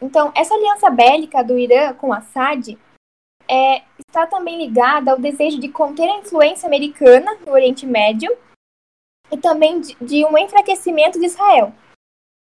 [0.00, 2.76] Então, essa aliança bélica do Irã com Assad
[3.48, 8.36] é, está também ligada ao desejo de conter a influência americana no Oriente Médio
[9.30, 11.72] e também de, de um enfraquecimento de Israel,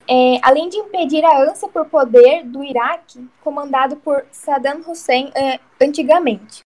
[0.09, 5.61] é, além de impedir a ânsia por poder do Iraque, comandado por Saddam Hussein é,
[5.81, 6.61] antigamente.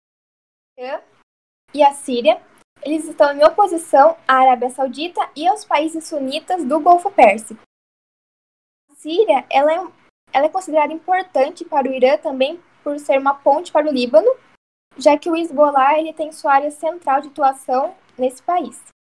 [1.74, 2.42] E a Síria,
[2.82, 7.62] eles estão em oposição à Arábia Saudita e aos países sunitas do Golfo Pérsico.
[8.92, 9.88] A Síria ela é,
[10.34, 14.30] ela é considerada importante para o Irã também por ser uma ponte para o Líbano,
[14.98, 18.95] já que o Hezbollah ele tem sua área central de atuação nesse país.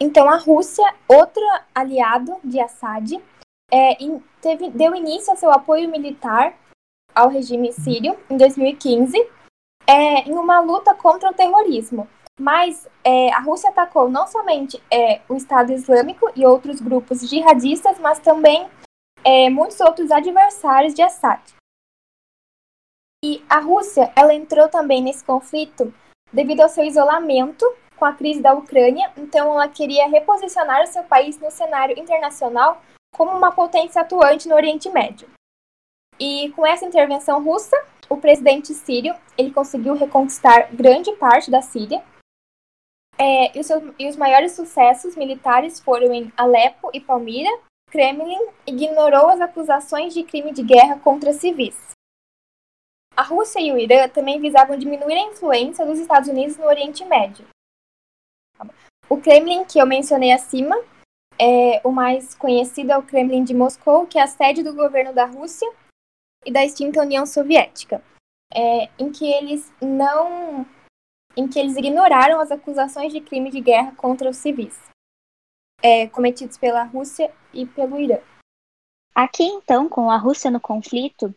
[0.00, 1.42] Então, a Rússia, outro
[1.74, 3.22] aliado de Assad,
[3.70, 3.96] é,
[4.40, 6.56] teve, deu início a seu apoio militar
[7.14, 9.18] ao regime sírio em 2015,
[9.86, 12.08] é, em uma luta contra o terrorismo.
[12.40, 17.98] Mas é, a Rússia atacou não somente é, o Estado Islâmico e outros grupos jihadistas,
[17.98, 18.70] mas também
[19.22, 21.42] é, muitos outros adversários de Assad.
[23.22, 25.92] E a Rússia ela entrou também nesse conflito
[26.32, 27.66] devido ao seu isolamento
[28.00, 32.80] com a crise da Ucrânia, então ela queria reposicionar seu país no cenário internacional
[33.14, 35.28] como uma potência atuante no Oriente Médio.
[36.18, 37.76] E com essa intervenção russa,
[38.08, 42.02] o presidente sírio ele conseguiu reconquistar grande parte da Síria.
[43.18, 47.50] É, e, os seus, e os maiores sucessos militares foram em Alepo e Palmira.
[47.90, 51.76] Kremlin ignorou as acusações de crime de guerra contra civis.
[53.14, 57.04] A Rússia e o Irã também visavam diminuir a influência dos Estados Unidos no Oriente
[57.04, 57.46] Médio,
[59.08, 60.76] o Kremlin, que eu mencionei acima,
[61.40, 65.12] é o mais conhecido é o Kremlin de Moscou, que é a sede do governo
[65.12, 65.68] da Rússia
[66.44, 68.02] e da extinta União Soviética,
[68.52, 70.66] é, em que eles não,
[71.36, 74.78] em que eles ignoraram as acusações de crime de guerra contra os civis,
[75.82, 78.18] é, cometidos pela Rússia e pelo Irã.
[79.14, 81.34] Aqui então, com a Rússia no conflito,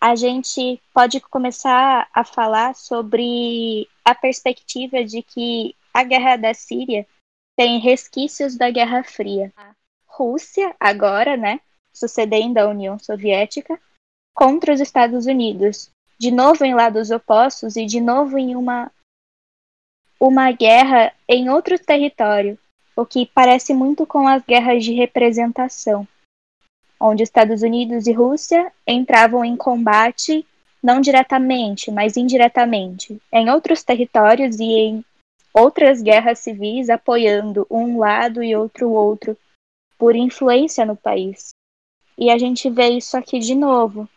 [0.00, 7.06] a gente pode começar a falar sobre a perspectiva de que a guerra da Síria
[7.56, 9.52] tem resquícios da Guerra Fria.
[9.56, 9.74] A
[10.06, 11.60] Rússia, agora, né,
[11.92, 13.80] sucedendo a União Soviética,
[14.34, 18.90] contra os Estados Unidos, de novo em lados opostos e de novo em uma
[20.18, 22.58] uma guerra em outro território,
[22.94, 26.06] o que parece muito com as guerras de representação,
[26.98, 30.46] onde Estados Unidos e Rússia entravam em combate
[30.82, 35.04] não diretamente, mas indiretamente, em outros territórios e em
[35.52, 39.36] outras guerras civis apoiando um lado e outro outro
[39.98, 41.50] por influência no país.
[42.16, 44.08] E a gente vê isso aqui de novo.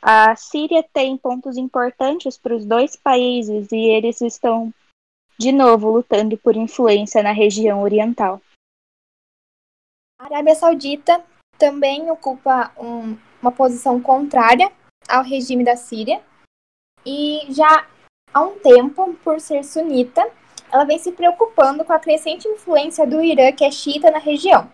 [0.00, 4.72] A Síria tem pontos importantes para os dois países e eles estão
[5.38, 8.40] de novo lutando por influência na região oriental.
[10.18, 11.24] A Arábia Saudita
[11.56, 14.72] também ocupa um, uma posição contrária
[15.08, 16.22] ao regime da Síria
[17.04, 17.88] e já
[18.38, 20.26] há um tempo, por ser sunita,
[20.70, 24.70] ela vem se preocupando com a crescente influência do Irã, que é xiita, na região.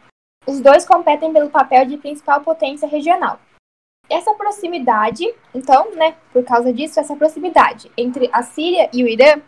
[0.47, 3.41] Os dois competem pelo papel de principal potência regional.
[4.11, 9.41] Essa proximidade, então, né, por causa disso, essa proximidade entre a Síria e o Irã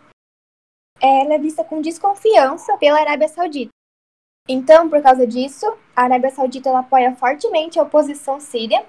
[0.99, 3.71] ela é vista com desconfiança pela Arábia Saudita.
[4.49, 8.83] Então, por causa disso, a Arábia Saudita apoia fortemente a oposição síria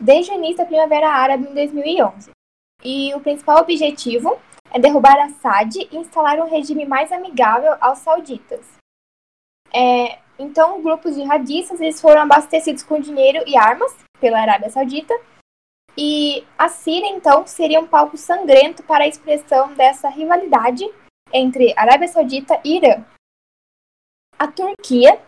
[0.00, 2.30] desde o início da Primavera Árabe em 2011.
[2.82, 4.38] E o principal objetivo
[4.72, 8.64] é derrubar Assad e instalar um regime mais amigável aos sauditas.
[9.72, 15.14] É, então, grupos jihadistas eles foram abastecidos com dinheiro e armas pela Arábia Saudita.
[15.96, 20.84] E a Síria, então, seria um palco sangrento para a expressão dessa rivalidade
[21.32, 23.04] entre Arábia Saudita e Irã.
[24.38, 25.20] A Turquia,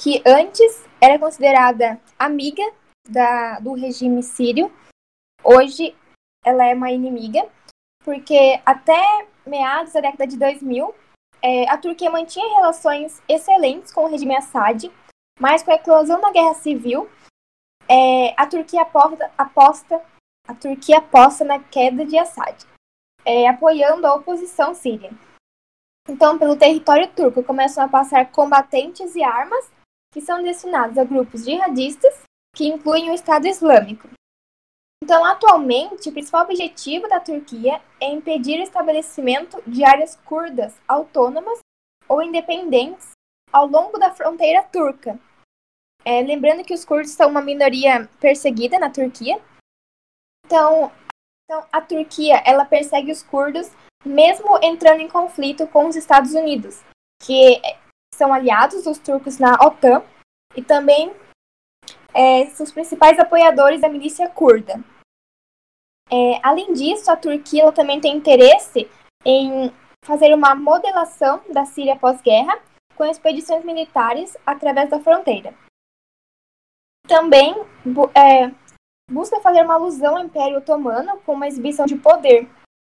[0.00, 2.62] que antes era considerada amiga
[3.08, 4.72] da, do regime sírio,
[5.42, 5.94] hoje
[6.44, 7.48] ela é uma inimiga,
[8.04, 10.94] porque até meados da década de 2000,
[11.42, 14.90] é, a Turquia mantinha relações excelentes com o regime Assad,
[15.40, 17.08] mas com a eclosão da guerra civil,
[17.88, 20.02] é, a Turquia aposta, aposta,
[20.46, 22.64] a Turquia aposta na queda de Assad,
[23.24, 25.10] é, apoiando a oposição síria.
[26.08, 29.70] Então, pelo território turco começam a passar combatentes e armas
[30.12, 32.22] que são destinados a grupos jihadistas
[32.54, 34.08] que incluem o Estado Islâmico.
[35.04, 41.58] Então, atualmente, o principal objetivo da Turquia é impedir o estabelecimento de áreas curdas autônomas
[42.08, 43.10] ou independentes
[43.52, 45.20] ao longo da fronteira turca.
[46.06, 49.38] É, lembrando que os curdos são uma minoria perseguida na Turquia.
[50.46, 50.90] Então,
[51.44, 53.70] então, a Turquia ela persegue os curdos
[54.06, 56.82] mesmo entrando em conflito com os Estados Unidos,
[57.22, 57.60] que
[58.14, 60.02] são aliados dos turcos na OTAN
[60.56, 61.14] e também
[62.14, 64.82] é, são os principais apoiadores da milícia curda.
[66.10, 68.88] É, além disso, a Turquia também tem interesse
[69.24, 69.72] em
[70.04, 72.60] fazer uma modelação da Síria pós-guerra
[72.94, 75.54] com expedições militares através da fronteira.
[77.08, 77.54] Também
[78.14, 78.52] é,
[79.10, 82.48] busca fazer uma alusão ao Império Otomano com uma exibição de poder,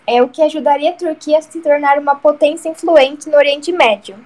[0.06, 4.16] é o que ajudaria a Turquia a se tornar uma potência influente no Oriente Médio.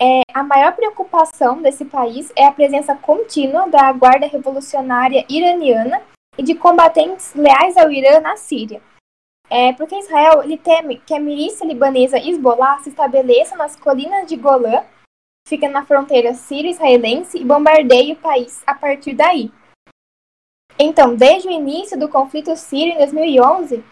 [0.00, 6.02] É, a maior preocupação desse país é a presença contínua da Guarda Revolucionária Iraniana
[6.36, 8.80] e de combatentes leais ao Irã na Síria.
[9.50, 14.36] É, porque Israel ele teme que a milícia libanesa Hezbollah se estabeleça nas colinas de
[14.36, 14.84] Golã,
[15.46, 19.52] fica na fronteira sírio-israelense, e bombardeie o país a partir daí.
[20.78, 23.84] Então, desde o início do conflito sírio em 2011,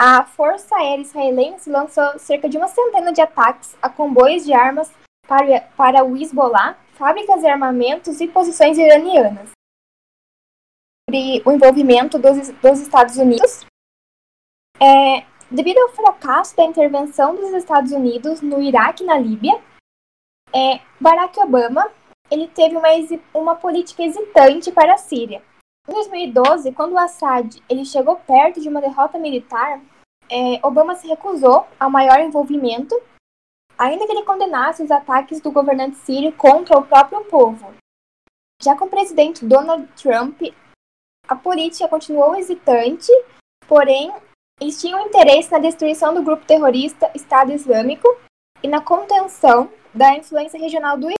[0.00, 4.92] a Força Aérea Israelense lançou cerca de uma centena de ataques a comboios de armas
[5.26, 9.57] para, para o Hezbollah, fábricas de armamentos e posições iranianas
[11.44, 13.64] o envolvimento dos, dos Estados Unidos.
[14.80, 19.60] É, devido ao fracasso da intervenção dos Estados Unidos no Iraque e na Líbia,
[20.52, 21.90] é, Barack Obama
[22.30, 22.88] ele teve uma,
[23.34, 25.42] uma política hesitante para a Síria.
[25.88, 29.80] Em 2012, quando o Assad ele chegou perto de uma derrota militar,
[30.30, 32.94] é, Obama se recusou ao maior envolvimento,
[33.78, 37.74] ainda que ele condenasse os ataques do governante sírio contra o próprio povo.
[38.62, 40.42] Já com o presidente Donald Trump,
[41.28, 43.12] a política continuou hesitante,
[43.68, 44.10] porém,
[44.58, 48.08] eles tinham interesse na destruição do grupo terrorista Estado Islâmico
[48.62, 51.14] e na contenção da influência regional do Irã.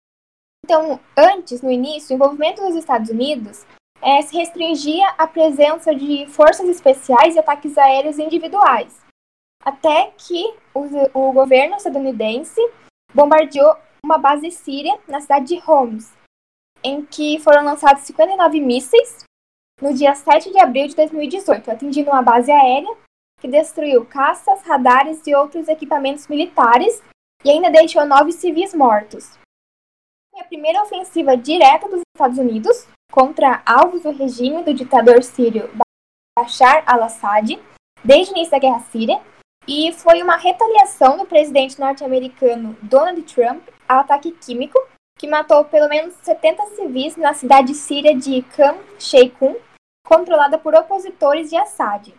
[0.65, 3.67] Então, antes, no início, o envolvimento dos Estados Unidos
[4.01, 8.99] é, se restringia à presença de forças especiais e ataques aéreos individuais,
[9.63, 12.61] até que o, o governo estadunidense
[13.15, 16.13] bombardeou uma base síria na cidade de Homs,
[16.83, 19.28] em que foram lançados 59 mísseis
[19.81, 22.95] no dia 7 de abril de 2018, atingindo uma base aérea
[23.41, 27.03] que destruiu caças, radares e outros equipamentos militares
[27.45, 29.39] e ainda deixou nove civis mortos.
[30.31, 35.71] Foi a primeira ofensiva direta dos Estados Unidos contra alvos do regime do ditador sírio
[36.37, 37.59] Bashar al-Assad
[38.05, 39.21] desde o início da Guerra Síria
[39.67, 44.79] e foi uma retaliação do presidente norte-americano Donald Trump ao ataque químico
[45.19, 49.57] que matou pelo menos 70 civis na cidade síria de Khan Sheikhoun,
[50.09, 52.15] controlada por opositores de Assad.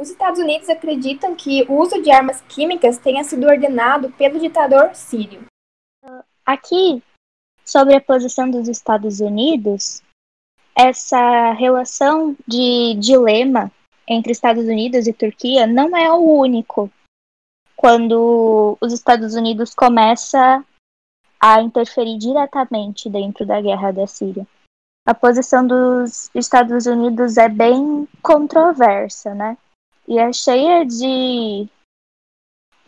[0.00, 4.94] Os Estados Unidos acreditam que o uso de armas químicas tenha sido ordenado pelo ditador
[4.94, 5.44] sírio.
[6.46, 7.02] Aqui,
[7.64, 10.02] sobre a posição dos Estados Unidos,
[10.74, 13.70] essa relação de dilema
[14.06, 16.90] entre Estados Unidos e Turquia não é o único.
[17.74, 20.64] Quando os Estados Unidos começa
[21.40, 24.46] a interferir diretamente dentro da guerra da Síria
[25.04, 29.56] a posição dos Estados Unidos é bem controversa, né?
[30.06, 31.68] E é cheia de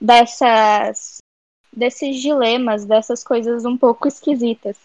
[0.01, 1.19] dessas
[1.73, 4.79] desses dilemas, dessas coisas um pouco esquisitas.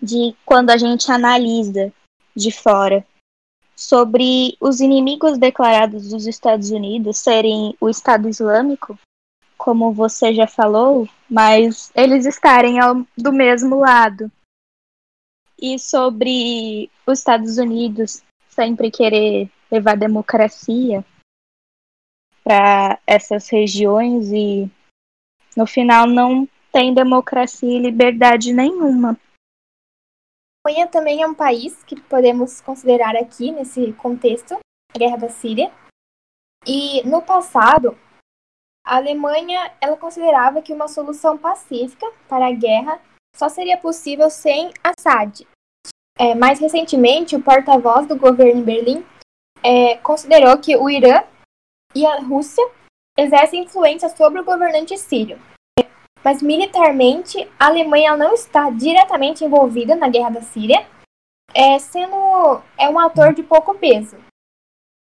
[0.00, 1.92] De quando a gente analisa
[2.34, 3.06] de fora
[3.74, 8.98] sobre os inimigos declarados dos Estados Unidos serem o Estado Islâmico
[9.60, 14.32] como você já falou, mas eles estarem ao, do mesmo lado.
[15.60, 21.04] E sobre os Estados Unidos sempre querer levar democracia
[22.42, 24.70] para essas regiões e
[25.56, 29.18] no final não tem democracia e liberdade nenhuma.
[30.64, 34.58] A Alemanha também é um país que podemos considerar aqui nesse contexto,
[34.96, 35.72] Guerra da Síria.
[36.66, 37.98] E no passado,
[38.84, 43.00] a Alemanha ela considerava que uma solução pacífica para a guerra
[43.34, 45.46] só seria possível sem Assad.
[46.18, 49.06] É, mais recentemente, o porta-voz do governo em Berlim
[49.62, 51.22] é, considerou que o Irã
[51.94, 52.64] e a Rússia
[53.16, 55.38] exercem influência sobre o governante sírio.
[56.22, 60.86] Mas militarmente, a Alemanha não está diretamente envolvida na guerra da Síria,
[61.54, 64.16] é, sendo é um ator de pouco peso.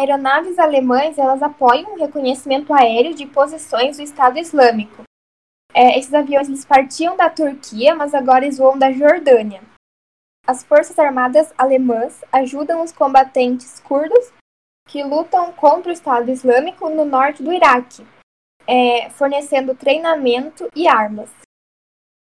[0.01, 5.03] Aeronaves alemãs elas apoiam o reconhecimento aéreo de posições do Estado Islâmico.
[5.75, 9.62] É, esses aviões eles partiam da Turquia, mas agora eles voam da Jordânia.
[10.47, 14.33] As forças armadas alemãs ajudam os combatentes curdos
[14.89, 18.07] que lutam contra o Estado Islâmico no norte do Iraque,
[18.66, 21.31] é, fornecendo treinamento e armas.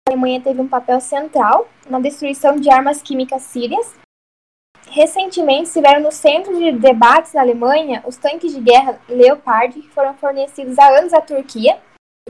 [0.07, 3.95] A Alemanha teve um papel central na destruição de armas químicas sírias.
[4.87, 10.13] Recentemente estiveram no centro de debates na Alemanha os tanques de guerra Leopard que foram
[10.13, 11.81] fornecidos há anos à Turquia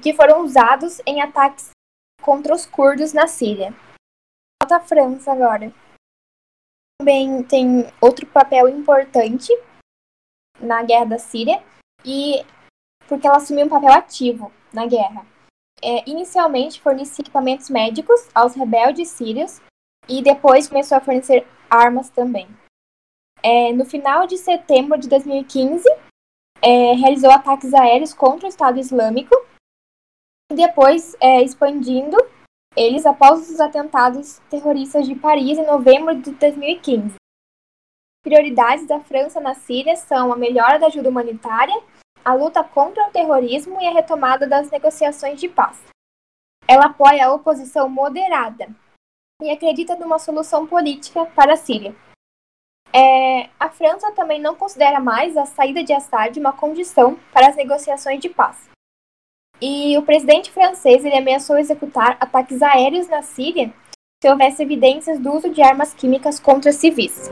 [0.01, 1.69] que foram usados em ataques
[2.21, 3.73] contra os curdos na Síria.
[4.61, 5.73] Falta a França agora.
[6.99, 9.51] Também tem outro papel importante
[10.59, 11.63] na guerra da Síria
[12.05, 12.45] e
[13.07, 15.25] porque ela assumiu um papel ativo na guerra.
[15.83, 19.59] É, inicialmente fornecia equipamentos médicos aos rebeldes sírios
[20.07, 22.47] e depois começou a fornecer armas também.
[23.43, 25.83] É, no final de setembro de 2015,
[26.61, 29.35] é, realizou ataques aéreos contra o Estado Islâmico
[30.53, 32.17] depois é, expandindo
[32.75, 37.15] eles após os atentados terroristas de Paris em novembro de 2015.
[38.23, 41.75] Prioridades da França na Síria são a melhora da ajuda humanitária
[42.23, 45.83] a luta contra o terrorismo e a retomada das negociações de paz.
[46.67, 48.69] Ela apoia a oposição moderada
[49.41, 51.95] e acredita numa solução política para a Síria.
[52.93, 57.55] É, a França também não considera mais a saída de Assad uma condição para as
[57.55, 58.70] negociações de paz.
[59.61, 63.71] E o presidente francês ele ameaçou executar ataques aéreos na Síria
[64.19, 67.29] se houvesse evidências do uso de armas químicas contra civis.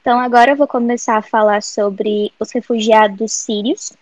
[0.00, 3.94] Então, agora eu vou começar a falar sobre os refugiados sírios.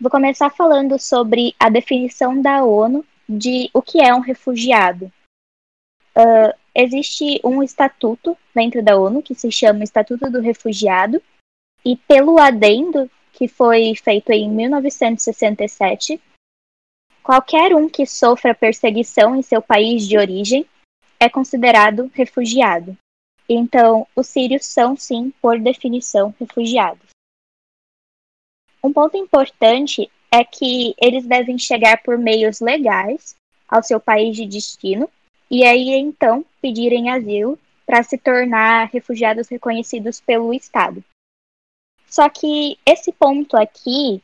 [0.00, 5.06] Vou começar falando sobre a definição da ONU de o que é um refugiado.
[6.16, 11.22] Uh, existe um estatuto dentro da ONU que se chama Estatuto do Refugiado,
[11.84, 16.20] e pelo adendo que foi feito em 1967,
[17.22, 20.64] qualquer um que sofra perseguição em seu país de origem
[21.18, 22.96] é considerado refugiado.
[23.48, 27.08] Então, os sírios são, sim, por definição, refugiados.
[28.82, 33.34] Um ponto importante é que eles devem chegar por meios legais
[33.68, 35.10] ao seu país de destino
[35.50, 41.02] e aí então pedirem asilo para se tornar refugiados reconhecidos pelo Estado.
[42.14, 44.22] Só que esse ponto aqui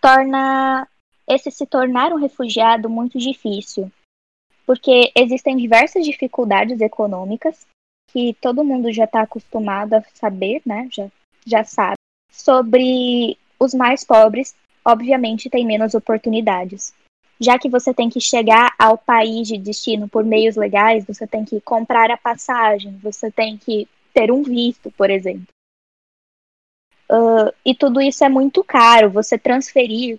[0.00, 0.88] torna
[1.28, 3.92] esse se tornar um refugiado muito difícil,
[4.66, 7.64] porque existem diversas dificuldades econômicas
[8.12, 10.88] que todo mundo já está acostumado a saber, né?
[10.90, 11.08] Já,
[11.46, 11.94] já sabe.
[12.32, 16.92] Sobre os mais pobres, obviamente, tem menos oportunidades.
[17.40, 21.44] Já que você tem que chegar ao país de destino por meios legais, você tem
[21.44, 25.46] que comprar a passagem, você tem que ter um visto, por exemplo.
[27.12, 29.10] Uh, e tudo isso é muito caro.
[29.10, 30.18] Você transferir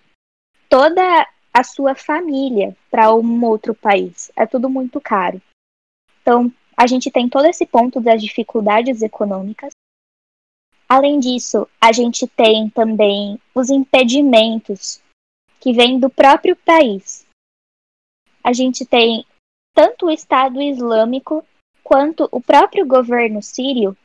[0.70, 1.02] toda
[1.52, 5.42] a sua família para um outro país é tudo muito caro.
[6.22, 9.72] Então, a gente tem todo esse ponto das dificuldades econômicas.
[10.88, 15.02] Além disso, a gente tem também os impedimentos
[15.60, 17.26] que vêm do próprio país.
[18.44, 19.26] A gente tem
[19.74, 21.44] tanto o Estado Islâmico
[21.84, 23.98] quanto o próprio governo sírio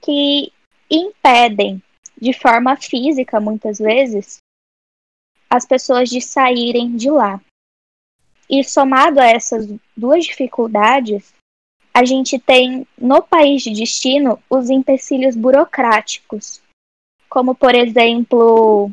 [0.00, 0.52] que
[0.90, 1.80] impedem,
[2.20, 4.38] de forma física muitas vezes,
[5.48, 7.40] as pessoas de saírem de lá.
[8.48, 9.66] E somado a essas
[9.96, 11.32] duas dificuldades,
[11.94, 16.60] a gente tem no país de destino os empecilhos burocráticos,
[17.28, 18.90] como, por exemplo,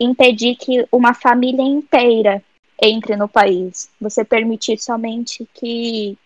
[0.00, 2.42] impedir que uma família inteira
[2.80, 3.90] entre no país.
[4.00, 6.16] Você permitir somente que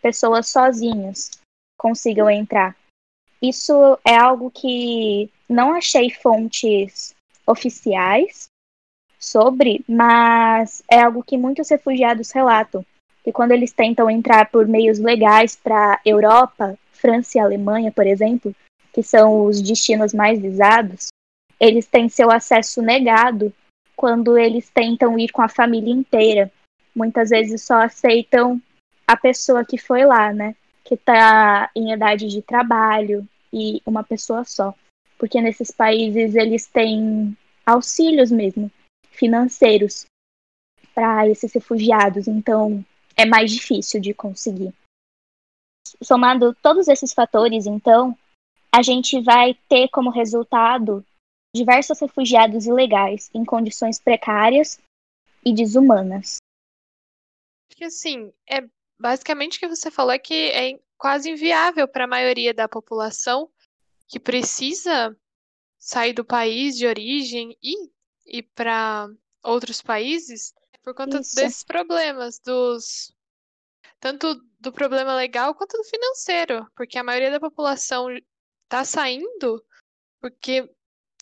[0.00, 1.30] pessoas sozinhas
[1.76, 2.76] consigam entrar.
[3.40, 7.14] Isso é algo que não achei fontes
[7.46, 8.48] oficiais
[9.18, 12.84] sobre, mas é algo que muitos refugiados relatam.
[13.22, 18.54] Que quando eles tentam entrar por meios legais para Europa, França e Alemanha, por exemplo,
[18.92, 21.08] que são os destinos mais visados,
[21.58, 23.52] eles têm seu acesso negado
[23.94, 26.50] quando eles tentam ir com a família inteira.
[26.94, 28.60] Muitas vezes só aceitam
[29.06, 30.56] a pessoa que foi lá, né?
[30.84, 34.74] Que está em idade de trabalho e uma pessoa só.
[35.22, 38.68] Porque nesses países eles têm auxílios mesmo,
[39.12, 40.04] financeiros,
[40.92, 42.26] para esses refugiados.
[42.26, 42.84] Então
[43.16, 44.74] é mais difícil de conseguir.
[46.02, 48.18] Somando todos esses fatores, então,
[48.74, 51.06] a gente vai ter como resultado
[51.54, 54.80] diversos refugiados ilegais em condições precárias
[55.46, 56.38] e desumanas.
[57.68, 58.68] Porque assim, é
[58.98, 63.48] basicamente o que você falou é que é quase inviável para a maioria da população
[64.12, 65.16] que precisa
[65.78, 67.90] sair do país de origem e
[68.26, 69.08] ir para
[69.42, 70.52] outros países
[70.84, 71.34] por conta Isso.
[71.34, 73.10] desses problemas dos
[73.98, 78.08] tanto do problema legal quanto do financeiro, porque a maioria da população
[78.64, 79.64] está saindo
[80.20, 80.70] porque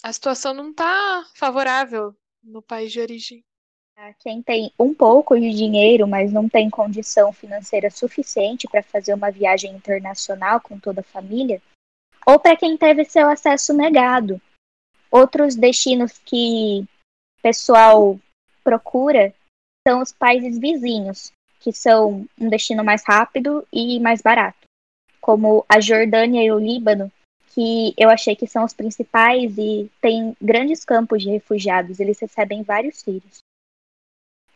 [0.03, 3.45] a situação não está favorável no país de origem.
[4.19, 9.31] Quem tem um pouco de dinheiro, mas não tem condição financeira suficiente para fazer uma
[9.31, 11.63] viagem internacional com toda a família,
[12.27, 14.41] ou para quem teve seu acesso negado.
[15.11, 16.83] Outros destinos que
[17.39, 18.19] o pessoal
[18.63, 19.35] procura
[19.87, 24.59] são os países vizinhos, que são um destino mais rápido e mais barato,
[25.21, 27.11] como a Jordânia e o Líbano,
[27.49, 32.63] que eu achei que são os principais e tem grandes campos de refugiados, eles recebem
[32.63, 33.39] vários sírios.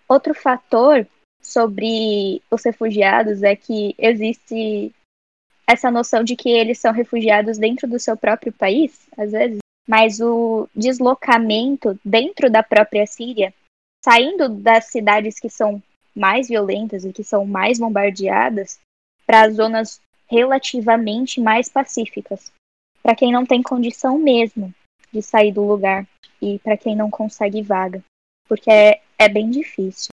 [0.08, 1.06] Outro fator
[1.42, 4.94] sobre os refugiados é que existe
[5.66, 10.20] essa noção de que eles são refugiados dentro do seu próprio país, às vezes, mas
[10.20, 13.52] o deslocamento dentro da própria Síria,
[14.04, 15.82] saindo das cidades que são
[16.14, 18.78] mais violentas e que são mais bombardeadas,
[19.26, 22.52] para zonas relativamente mais pacíficas,
[23.02, 24.72] para quem não tem condição mesmo
[25.12, 26.06] de sair do lugar
[26.40, 28.02] e para quem não consegue vaga,
[28.48, 30.08] porque é, é bem difícil.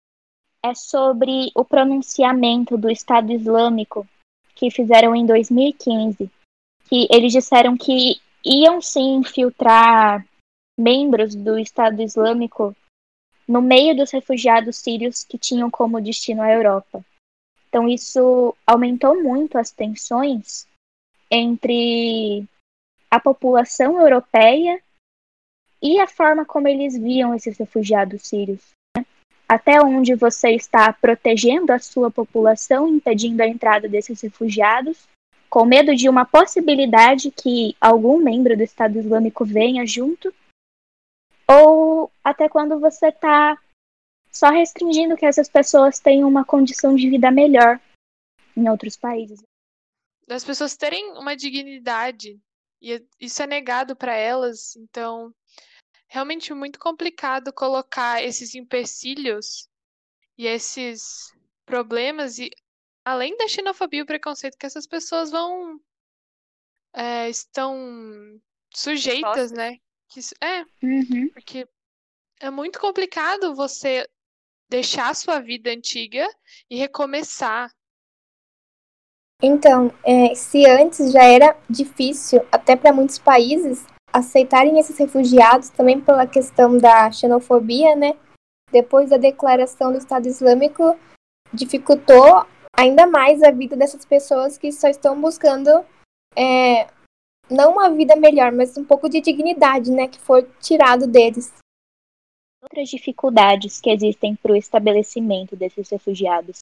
[0.63, 4.07] É sobre o pronunciamento do Estado Islâmico
[4.61, 6.29] que fizeram em 2015,
[6.87, 10.23] que eles disseram que iam sim infiltrar
[10.79, 12.75] membros do Estado Islâmico
[13.47, 17.03] no meio dos refugiados sírios que tinham como destino a Europa.
[17.67, 20.67] Então isso aumentou muito as tensões
[21.31, 22.45] entre
[23.09, 24.79] a população europeia
[25.81, 28.61] e a forma como eles viam esses refugiados sírios.
[29.51, 35.09] Até onde você está protegendo a sua população, impedindo a entrada desses refugiados,
[35.49, 40.33] com medo de uma possibilidade que algum membro do Estado Islâmico venha junto,
[41.45, 43.61] ou até quando você está
[44.31, 47.77] só restringindo que essas pessoas tenham uma condição de vida melhor
[48.55, 49.43] em outros países.
[50.25, 52.39] Das pessoas terem uma dignidade
[52.81, 55.35] e isso é negado para elas, então
[56.11, 59.69] realmente muito complicado colocar esses empecilhos
[60.37, 61.33] e esses
[61.65, 62.51] problemas e
[63.05, 65.79] além da xenofobia e o preconceito que essas pessoas vão
[66.93, 68.39] é, estão
[68.73, 69.51] sujeitas, Expostas.
[69.51, 69.77] né?
[70.09, 71.29] Que isso- é, Uhum.
[71.33, 71.67] porque
[72.41, 74.07] é muito complicado você
[74.69, 76.27] deixar a sua vida antiga
[76.69, 77.71] e recomeçar.
[79.43, 85.99] Então, é, se antes já era difícil, até para muitos países, aceitarem esses refugiados, também
[85.99, 88.17] pela questão da xenofobia, né?
[88.71, 90.97] Depois da declaração do Estado Islâmico,
[91.53, 92.45] dificultou
[92.77, 95.85] ainda mais a vida dessas pessoas que só estão buscando
[96.35, 96.87] é,
[97.49, 100.07] não uma vida melhor, mas um pouco de dignidade, né?
[100.07, 101.53] Que foi tirado deles.
[102.63, 106.59] outras dificuldades que existem para o estabelecimento desses refugiados.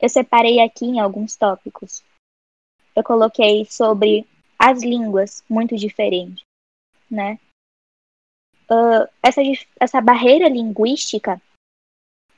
[0.00, 2.02] Eu separei aqui em alguns tópicos.
[2.96, 4.26] Eu coloquei sobre
[4.58, 6.42] as línguas muito diferentes,
[7.10, 7.38] né?
[8.68, 9.40] Ah, essa,
[9.78, 11.40] essa barreira linguística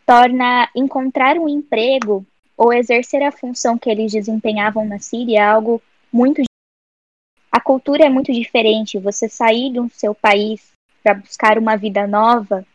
[0.04, 2.24] torna encontrar um emprego
[2.56, 6.42] ou exercer a função que eles desempenhavam na Síria algo muito
[7.56, 8.98] a cultura é muito diferente.
[8.98, 12.66] Você sair do seu país para buscar uma vida nova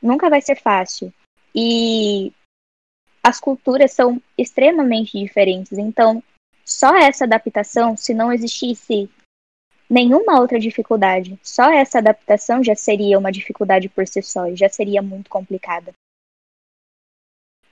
[0.00, 1.12] nunca vai ser fácil.
[1.52, 2.32] E
[3.22, 5.72] as culturas são extremamente diferentes.
[5.72, 6.22] Então,
[6.64, 9.10] só essa adaptação, se não existisse
[9.94, 14.68] nenhuma outra dificuldade, só essa adaptação já seria uma dificuldade por si só e já
[14.68, 15.94] seria muito complicada.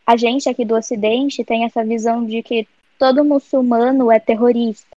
[0.06, 4.96] A gente aqui do Ocidente tem essa visão de que todo muçulmano é terrorista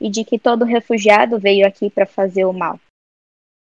[0.00, 2.80] e de que todo refugiado veio aqui para fazer o mal.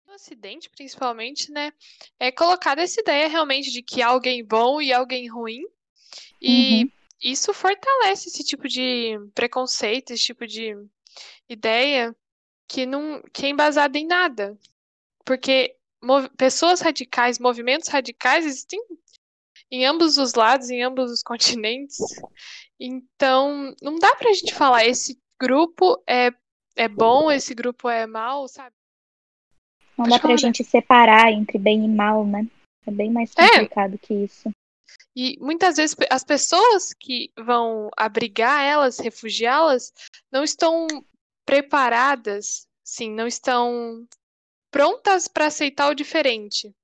[0.10, 1.72] Ocidente, principalmente, né,
[2.20, 5.62] é colocada essa ideia realmente de que há alguém bom e alguém ruim.
[6.42, 6.92] E uhum.
[7.22, 10.76] isso fortalece esse tipo de preconceito, esse tipo de
[11.48, 12.16] ideia
[12.68, 14.58] que não que é embasada em nada.
[15.26, 15.76] Porque
[16.38, 18.80] pessoas radicais, movimentos radicais existem
[19.70, 21.98] em ambos os lados, em ambos os continentes.
[22.80, 26.32] Então, não dá pra gente falar esse grupo é,
[26.76, 28.76] é bom, esse grupo é mal, sabe?
[29.98, 32.48] Não Pode dá pra gente separar entre bem e mal, né?
[32.86, 33.50] É bem mais é.
[33.50, 33.98] complicado é.
[33.98, 34.50] que isso.
[35.16, 39.92] E muitas vezes as pessoas que vão abrigar elas, refugiá-las,
[40.32, 40.86] não estão
[41.48, 44.06] preparadas, sim, não estão
[44.70, 46.76] prontas para aceitar o diferente.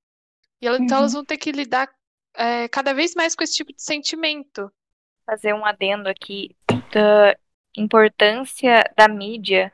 [0.62, 1.02] E então uhum.
[1.02, 1.94] elas vão ter que lidar
[2.34, 4.72] é, cada vez mais com esse tipo de sentimento.
[5.26, 6.56] Fazer um adendo aqui
[6.94, 7.38] da
[7.76, 9.72] importância da mídia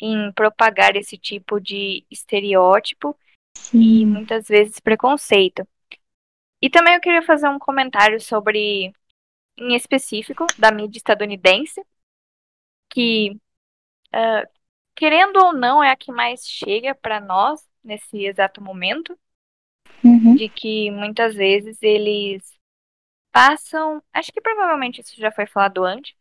[0.00, 3.18] em propagar esse tipo de estereótipo
[3.56, 3.80] Sim.
[3.80, 5.66] e muitas vezes preconceito.
[6.60, 8.92] E também eu queria fazer um comentário sobre,
[9.56, 11.84] em específico, da mídia estadunidense,
[12.88, 13.36] que,
[14.14, 14.48] uh,
[14.94, 19.18] querendo ou não, é a que mais chega para nós nesse exato momento,
[20.04, 20.34] uhum.
[20.34, 22.58] de que muitas vezes eles
[23.32, 26.14] passam, acho que provavelmente isso já foi falado antes,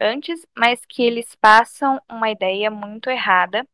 [0.00, 3.66] antes, mas que eles passam uma ideia muito errada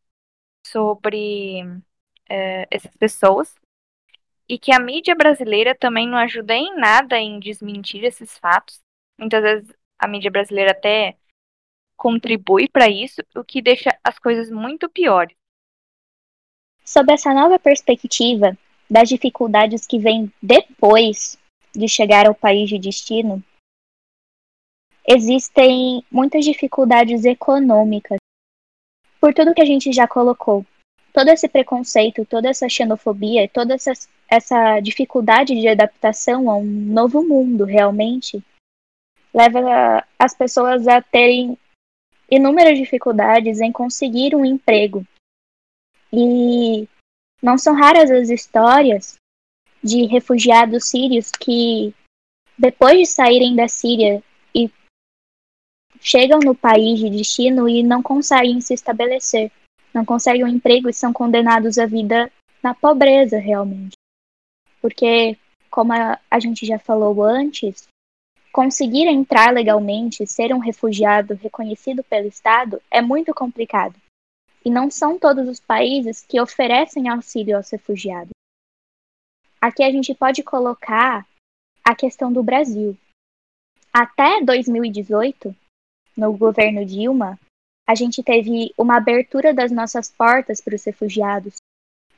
[0.64, 3.55] sobre uh, essas pessoas
[4.49, 8.81] e que a mídia brasileira também não ajuda em nada em desmentir esses fatos.
[9.18, 11.16] Muitas vezes a mídia brasileira até
[12.03, 15.36] contribui para isso, o que deixa as coisas muito piores.
[16.84, 18.59] Sob essa nova perspectiva
[18.90, 21.38] das dificuldades que vêm depois
[21.72, 23.40] de chegar ao país de destino,
[25.07, 28.18] existem muitas dificuldades econômicas.
[29.20, 30.66] Por tudo que a gente já colocou,
[31.12, 33.92] todo esse preconceito, toda essa xenofobia, toda essa,
[34.28, 38.42] essa dificuldade de adaptação a um novo mundo realmente
[39.32, 41.57] leva as pessoas a terem
[42.35, 45.05] inúmeras dificuldades em conseguir um emprego.
[46.12, 46.89] E
[47.43, 49.16] não são raras as histórias
[49.83, 51.95] de refugiados sírios que,
[52.59, 54.22] depois de saírem da Síria
[54.55, 54.70] e
[56.01, 59.51] chegam no país de destino e não conseguem se estabelecer
[59.93, 63.97] não conseguem um emprego e são condenados à vida na pobreza, realmente.
[64.80, 65.37] Porque,
[65.70, 67.87] como a, a gente já falou antes,
[68.53, 73.98] conseguir entrar legalmente, ser um refugiado reconhecido pelo Estado, é muito complicado.
[74.64, 78.30] E não são todos os países que oferecem auxílio aos refugiados.
[79.61, 81.26] Aqui a gente pode colocar
[81.82, 82.96] a questão do Brasil.
[83.92, 85.55] Até 2018,
[86.16, 87.38] no governo Dilma,
[87.88, 91.57] a gente teve uma abertura das nossas portas para os refugiados.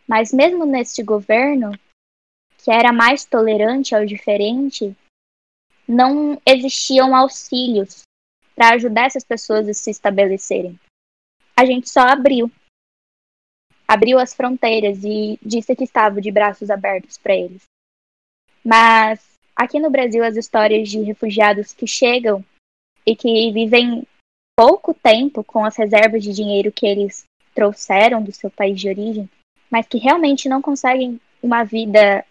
[0.06, 1.72] Mas mesmo neste governo,
[2.58, 4.94] que era mais tolerante ao diferente,
[5.86, 8.02] não existiam auxílios
[8.54, 10.78] para ajudar essas pessoas a se estabelecerem.
[11.56, 12.50] A gente só abriu.
[13.86, 17.62] Abriu as fronteiras e disse que estava de braços abertos para eles.
[18.64, 19.20] Mas
[19.54, 22.44] aqui no Brasil, as histórias de refugiados que chegam
[23.06, 24.06] e que vivem
[24.56, 27.24] pouco tempo com as reservas de dinheiro que eles
[27.54, 29.28] trouxeram do seu país de origem,
[29.70, 32.24] mas que realmente não conseguem uma vida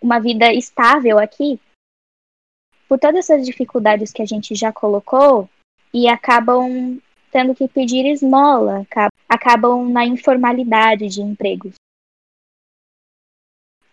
[0.00, 1.58] uma vida estável aqui,
[2.88, 5.48] por todas essas dificuldades que a gente já colocou
[5.92, 8.86] e acabam tendo que pedir esmola,
[9.28, 11.74] acabam na informalidade de empregos.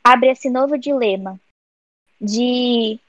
[0.03, 1.39] Abre esse novo dilema
[2.19, 2.99] de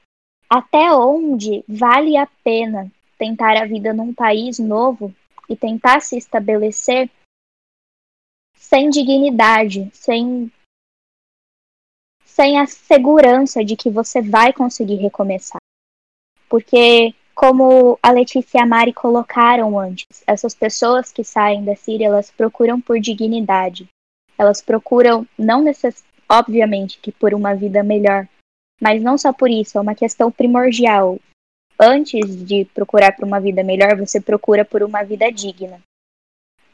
[0.49, 5.13] até onde vale a pena tentar a vida num país novo
[5.49, 7.09] e tentar se estabelecer
[8.57, 10.51] sem dignidade, sem
[12.25, 15.64] sem a segurança de que você vai conseguir recomeçar.
[16.55, 22.05] Porque como a Letícia e a Mari colocaram antes, essas pessoas que saem da Síria,
[22.05, 23.89] elas procuram por dignidade.
[24.37, 26.01] Elas procuram não necess...
[26.29, 28.25] obviamente que por uma vida melhor,
[28.81, 31.19] mas não só por isso, é uma questão primordial
[31.77, 35.81] antes de procurar por uma vida melhor, você procura por uma vida digna.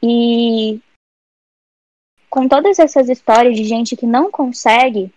[0.00, 0.80] E
[2.30, 5.12] com todas essas histórias de gente que não consegue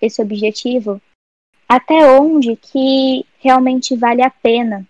[0.00, 1.00] esse objetivo,
[1.68, 4.86] até onde que realmente vale a pena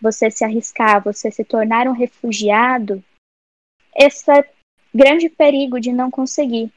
[0.00, 3.02] você se arriscar, você se tornar um refugiado,
[3.96, 4.30] esse
[4.94, 6.70] grande perigo de não conseguir.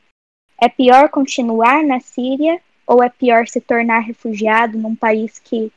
[0.60, 5.72] É pior continuar na Síria ou é pior se tornar refugiado num país que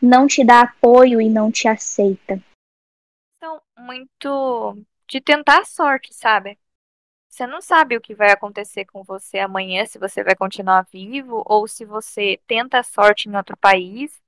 [0.00, 2.40] não te dá apoio e não te aceita.
[3.36, 4.76] Então, muito
[5.08, 6.58] de tentar a sorte, sabe?
[7.38, 11.44] você não sabe o que vai acontecer com você amanhã, se você vai continuar vivo
[11.46, 14.20] ou se você tenta a sorte em outro país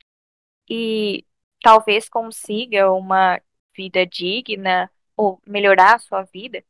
[0.70, 1.26] e
[1.62, 3.40] talvez consiga uma
[3.76, 6.64] vida digna ou melhorar a sua vida.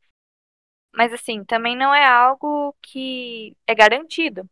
[0.93, 4.49] Mas assim, também não é algo que é garantido.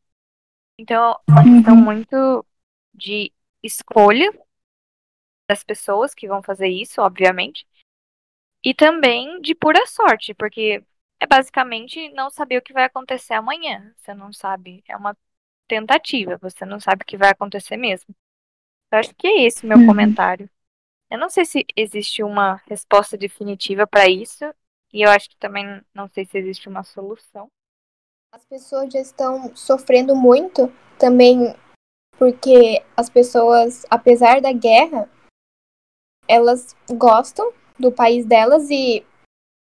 [0.77, 1.83] Então, é uma questão Uhum.
[1.83, 2.45] muito
[2.93, 3.33] de
[3.63, 4.31] escolha
[5.49, 7.67] das pessoas que vão fazer isso, obviamente.
[8.63, 10.83] E também de pura sorte, porque
[11.19, 13.93] é basicamente não saber o que vai acontecer amanhã.
[13.97, 15.17] Você não sabe, é uma
[15.67, 18.15] tentativa, você não sabe o que vai acontecer mesmo.
[18.91, 19.85] Eu acho que é esse o meu Uhum.
[19.87, 20.49] comentário.
[21.09, 24.45] Eu não sei se existe uma resposta definitiva para isso,
[24.93, 27.49] e eu acho que também não sei se existe uma solução.
[28.33, 31.55] As pessoas já estão sofrendo muito também
[32.17, 35.09] porque as pessoas, apesar da guerra,
[36.27, 39.05] elas gostam do país delas e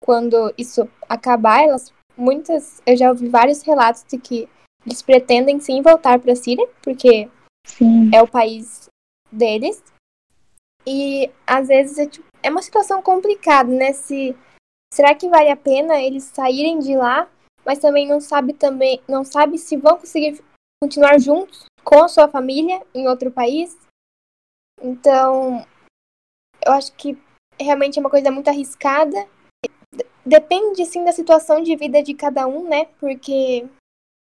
[0.02, 4.48] quando isso acabar, elas muitas, eu já ouvi vários relatos de que
[4.86, 7.28] eles pretendem sim voltar para a Síria, porque
[7.66, 8.10] Sim.
[8.14, 8.88] é o país
[9.34, 9.82] deles.
[10.86, 13.92] E às vezes é, tipo, é uma situação complicada, né?
[13.92, 14.36] Se
[14.92, 17.28] será que vale a pena eles saírem de lá,
[17.64, 20.42] mas também não sabe também, não sabe se vão conseguir
[20.82, 23.76] continuar juntos com a sua família em outro país.
[24.80, 25.66] Então,
[26.64, 27.18] eu acho que
[27.58, 29.26] realmente é uma coisa muito arriscada.
[30.24, 32.86] Depende sim da situação de vida de cada um, né?
[32.98, 33.66] Porque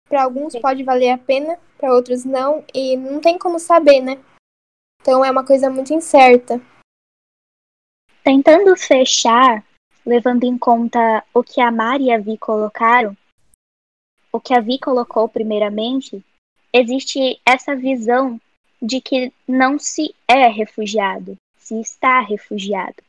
[0.08, 4.18] para alguns pode valer a pena, para outros não, e não tem como saber, né?
[5.00, 6.60] Então é uma coisa muito incerta.
[8.22, 9.64] Tentando fechar,
[10.04, 13.16] levando em conta o que a Mari e a Vi colocaram,
[14.32, 16.22] o que a Vi colocou primeiramente,
[16.72, 18.40] existe essa visão
[18.80, 23.02] de que não se é refugiado, se está refugiado.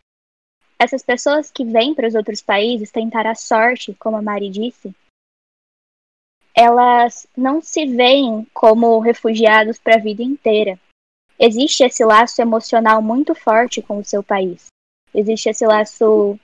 [0.80, 4.96] Essas pessoas que vêm para os outros países tentar a sorte, como a Mari disse,
[6.56, 10.80] elas não se veem como refugiados para a vida inteira.
[11.40, 14.68] Existe esse laço emocional muito forte com o seu país.
[15.14, 16.38] Existe esse laço,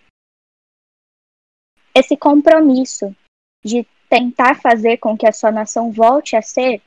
[1.93, 3.13] esse compromisso
[3.63, 6.81] de tentar fazer com que a sua nação volte a ser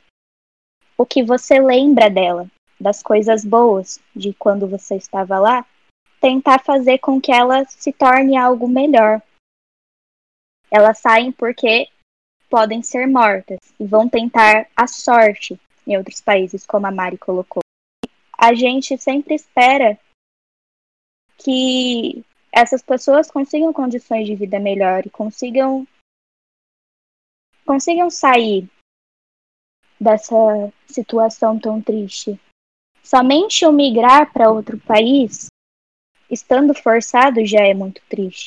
[0.97, 2.51] o que você lembra dela,
[2.81, 5.67] das coisas boas de quando você estava lá,
[6.19, 9.21] tentar fazer com que ela se torne algo melhor.
[10.71, 11.89] Elas saem porque
[12.49, 17.63] podem ser mortas e vão tentar a sorte em outros países, como a Mari colocou.
[18.41, 19.99] A gente sempre espera
[21.37, 25.87] que essas pessoas consigam condições de vida melhor e consigam
[27.67, 28.69] consigam sair
[30.01, 32.41] dessa situação tão triste.
[33.03, 35.49] Somente o migrar para outro país,
[36.31, 38.47] estando forçado, já é muito triste.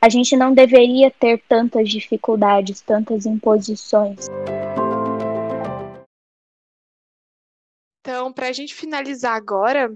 [0.00, 4.26] A gente não deveria ter tantas dificuldades, tantas imposições.
[8.08, 9.94] Então, para a gente finalizar agora,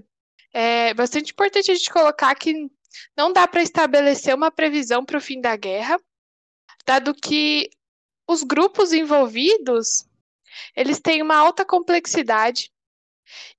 [0.53, 2.69] é bastante importante a gente colocar que
[3.17, 5.99] não dá para estabelecer uma previsão para o fim da guerra,
[6.85, 7.71] dado que
[8.27, 10.07] os grupos envolvidos
[10.75, 12.71] eles têm uma alta complexidade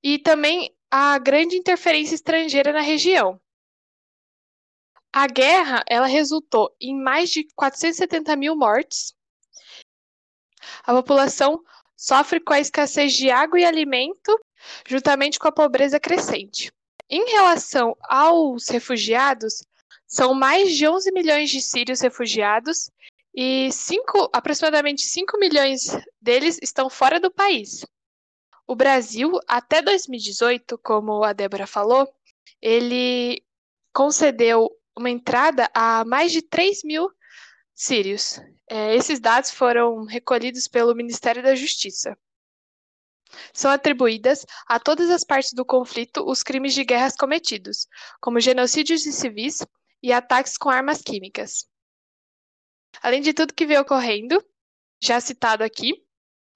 [0.01, 3.41] e também a grande interferência estrangeira na região.
[5.13, 9.17] A guerra ela resultou em mais de 470 mil mortes.
[10.85, 11.61] A população
[12.05, 14.39] sofre com a escassez de água e alimento,
[14.87, 16.71] juntamente com a pobreza crescente.
[17.09, 19.65] Em relação aos refugiados,
[20.07, 22.91] são mais de 11 milhões de sírios refugiados
[23.35, 27.87] e cinco, aproximadamente 5 milhões deles estão fora do país.
[28.67, 32.07] O Brasil, até 2018, como a Débora falou,
[32.61, 33.43] ele
[33.95, 37.11] concedeu uma entrada a mais de 3 mil
[37.75, 38.41] sírios.
[38.69, 42.17] É, esses dados foram recolhidos pelo Ministério da Justiça.
[43.53, 47.87] São atribuídas a todas as partes do conflito os crimes de guerras cometidos,
[48.21, 49.67] como genocídios de civis
[50.03, 51.67] e ataques com armas químicas.
[53.03, 54.43] Além de tudo que vem ocorrendo,
[55.03, 55.93] já citado aqui,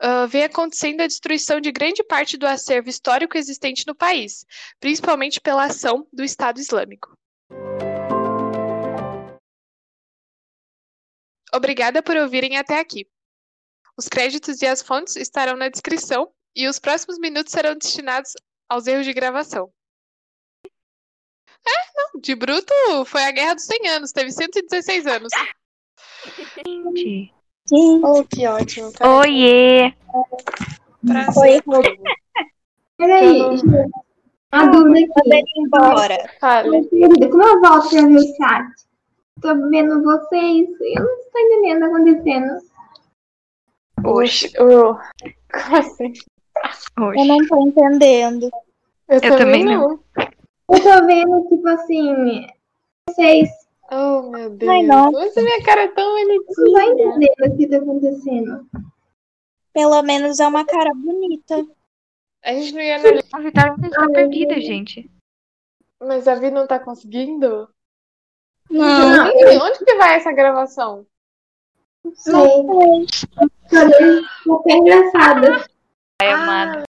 [0.02, 4.46] uh, vem acontecendo a destruição de grande parte do acervo histórico existente no país,
[4.78, 7.17] principalmente pela ação do Estado Islâmico.
[11.58, 13.04] Obrigada por ouvirem até aqui.
[13.96, 18.32] Os créditos e as fontes estarão na descrição e os próximos minutos serão destinados
[18.68, 19.68] aos erros de gravação.
[20.64, 22.72] É, não, de bruto
[23.06, 25.32] foi a Guerra dos 100 Anos, teve 116 anos.
[26.64, 27.34] Gente.
[27.66, 28.00] Sim.
[28.04, 28.92] Oh, que ótimo.
[29.00, 29.92] Oiê!
[31.04, 31.62] Prazer.
[32.96, 33.90] Peraí, Eu gente.
[34.52, 35.68] A dúvida aqui.
[35.68, 36.16] Bora.
[36.40, 36.88] Fale.
[36.88, 38.87] Querida, como eu volto pra ver o chat?
[39.40, 42.68] Tô vendo vocês e eu não estou entendendo o que tá acontecendo.
[44.60, 44.94] Oh.
[45.52, 46.12] Como assim?
[46.98, 48.50] Eu não tô entendendo.
[49.08, 49.88] Eu, também também não.
[49.88, 50.00] não.
[50.70, 52.46] Eu tô vendo, tipo assim,
[53.08, 53.48] vocês
[53.90, 54.70] Oh, meu Deus.
[54.70, 55.10] Ai, não.
[55.10, 56.84] Nossa, minha cara é tão não estão bonitinha.
[56.84, 58.68] entendendo o que tá acontecendo.
[59.72, 61.66] Pelo menos é uma cara bonita.
[62.44, 65.10] A gente não ia analisar, A Vitória ainda está perdida, gente.
[66.00, 67.68] mas a Vi não tá conseguindo?
[68.70, 69.08] Não.
[69.10, 71.06] Não, Onde, onde que vai essa gravação?
[72.04, 72.32] não sei.
[73.70, 75.64] Até engraçada.
[76.22, 76.82] Ai, amada.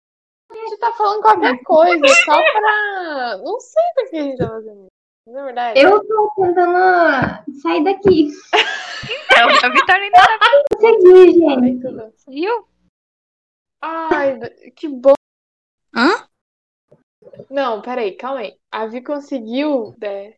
[0.50, 3.38] A gente tá falando qualquer coisa, só pra.
[3.38, 4.86] Não sei por que a gente tá fazendo.
[5.26, 5.80] Não é verdade?
[5.80, 8.28] Eu tô tentando sair daqui.
[9.02, 12.12] Então, a Vitória ainda não Consegui, gente.
[12.12, 12.68] Conseguiu.
[13.82, 14.38] Ai,
[14.74, 15.14] que bom.
[15.94, 16.26] Hã?
[17.48, 18.56] Não, peraí, calma aí.
[18.70, 19.94] A Vi conseguiu.
[20.00, 20.34] né?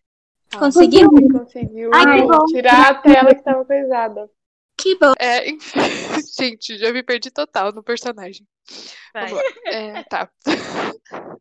[0.52, 0.66] Calma.
[0.66, 1.10] Conseguiu?
[1.10, 2.44] Conseguiu Ai, que bom.
[2.46, 4.30] tirar a tela que tava coisada.
[4.76, 5.12] Que bom.
[5.18, 5.80] É, enfim,
[6.38, 8.46] gente, já me perdi total no personagem.
[9.14, 9.32] Vai.
[9.66, 10.30] É, tá.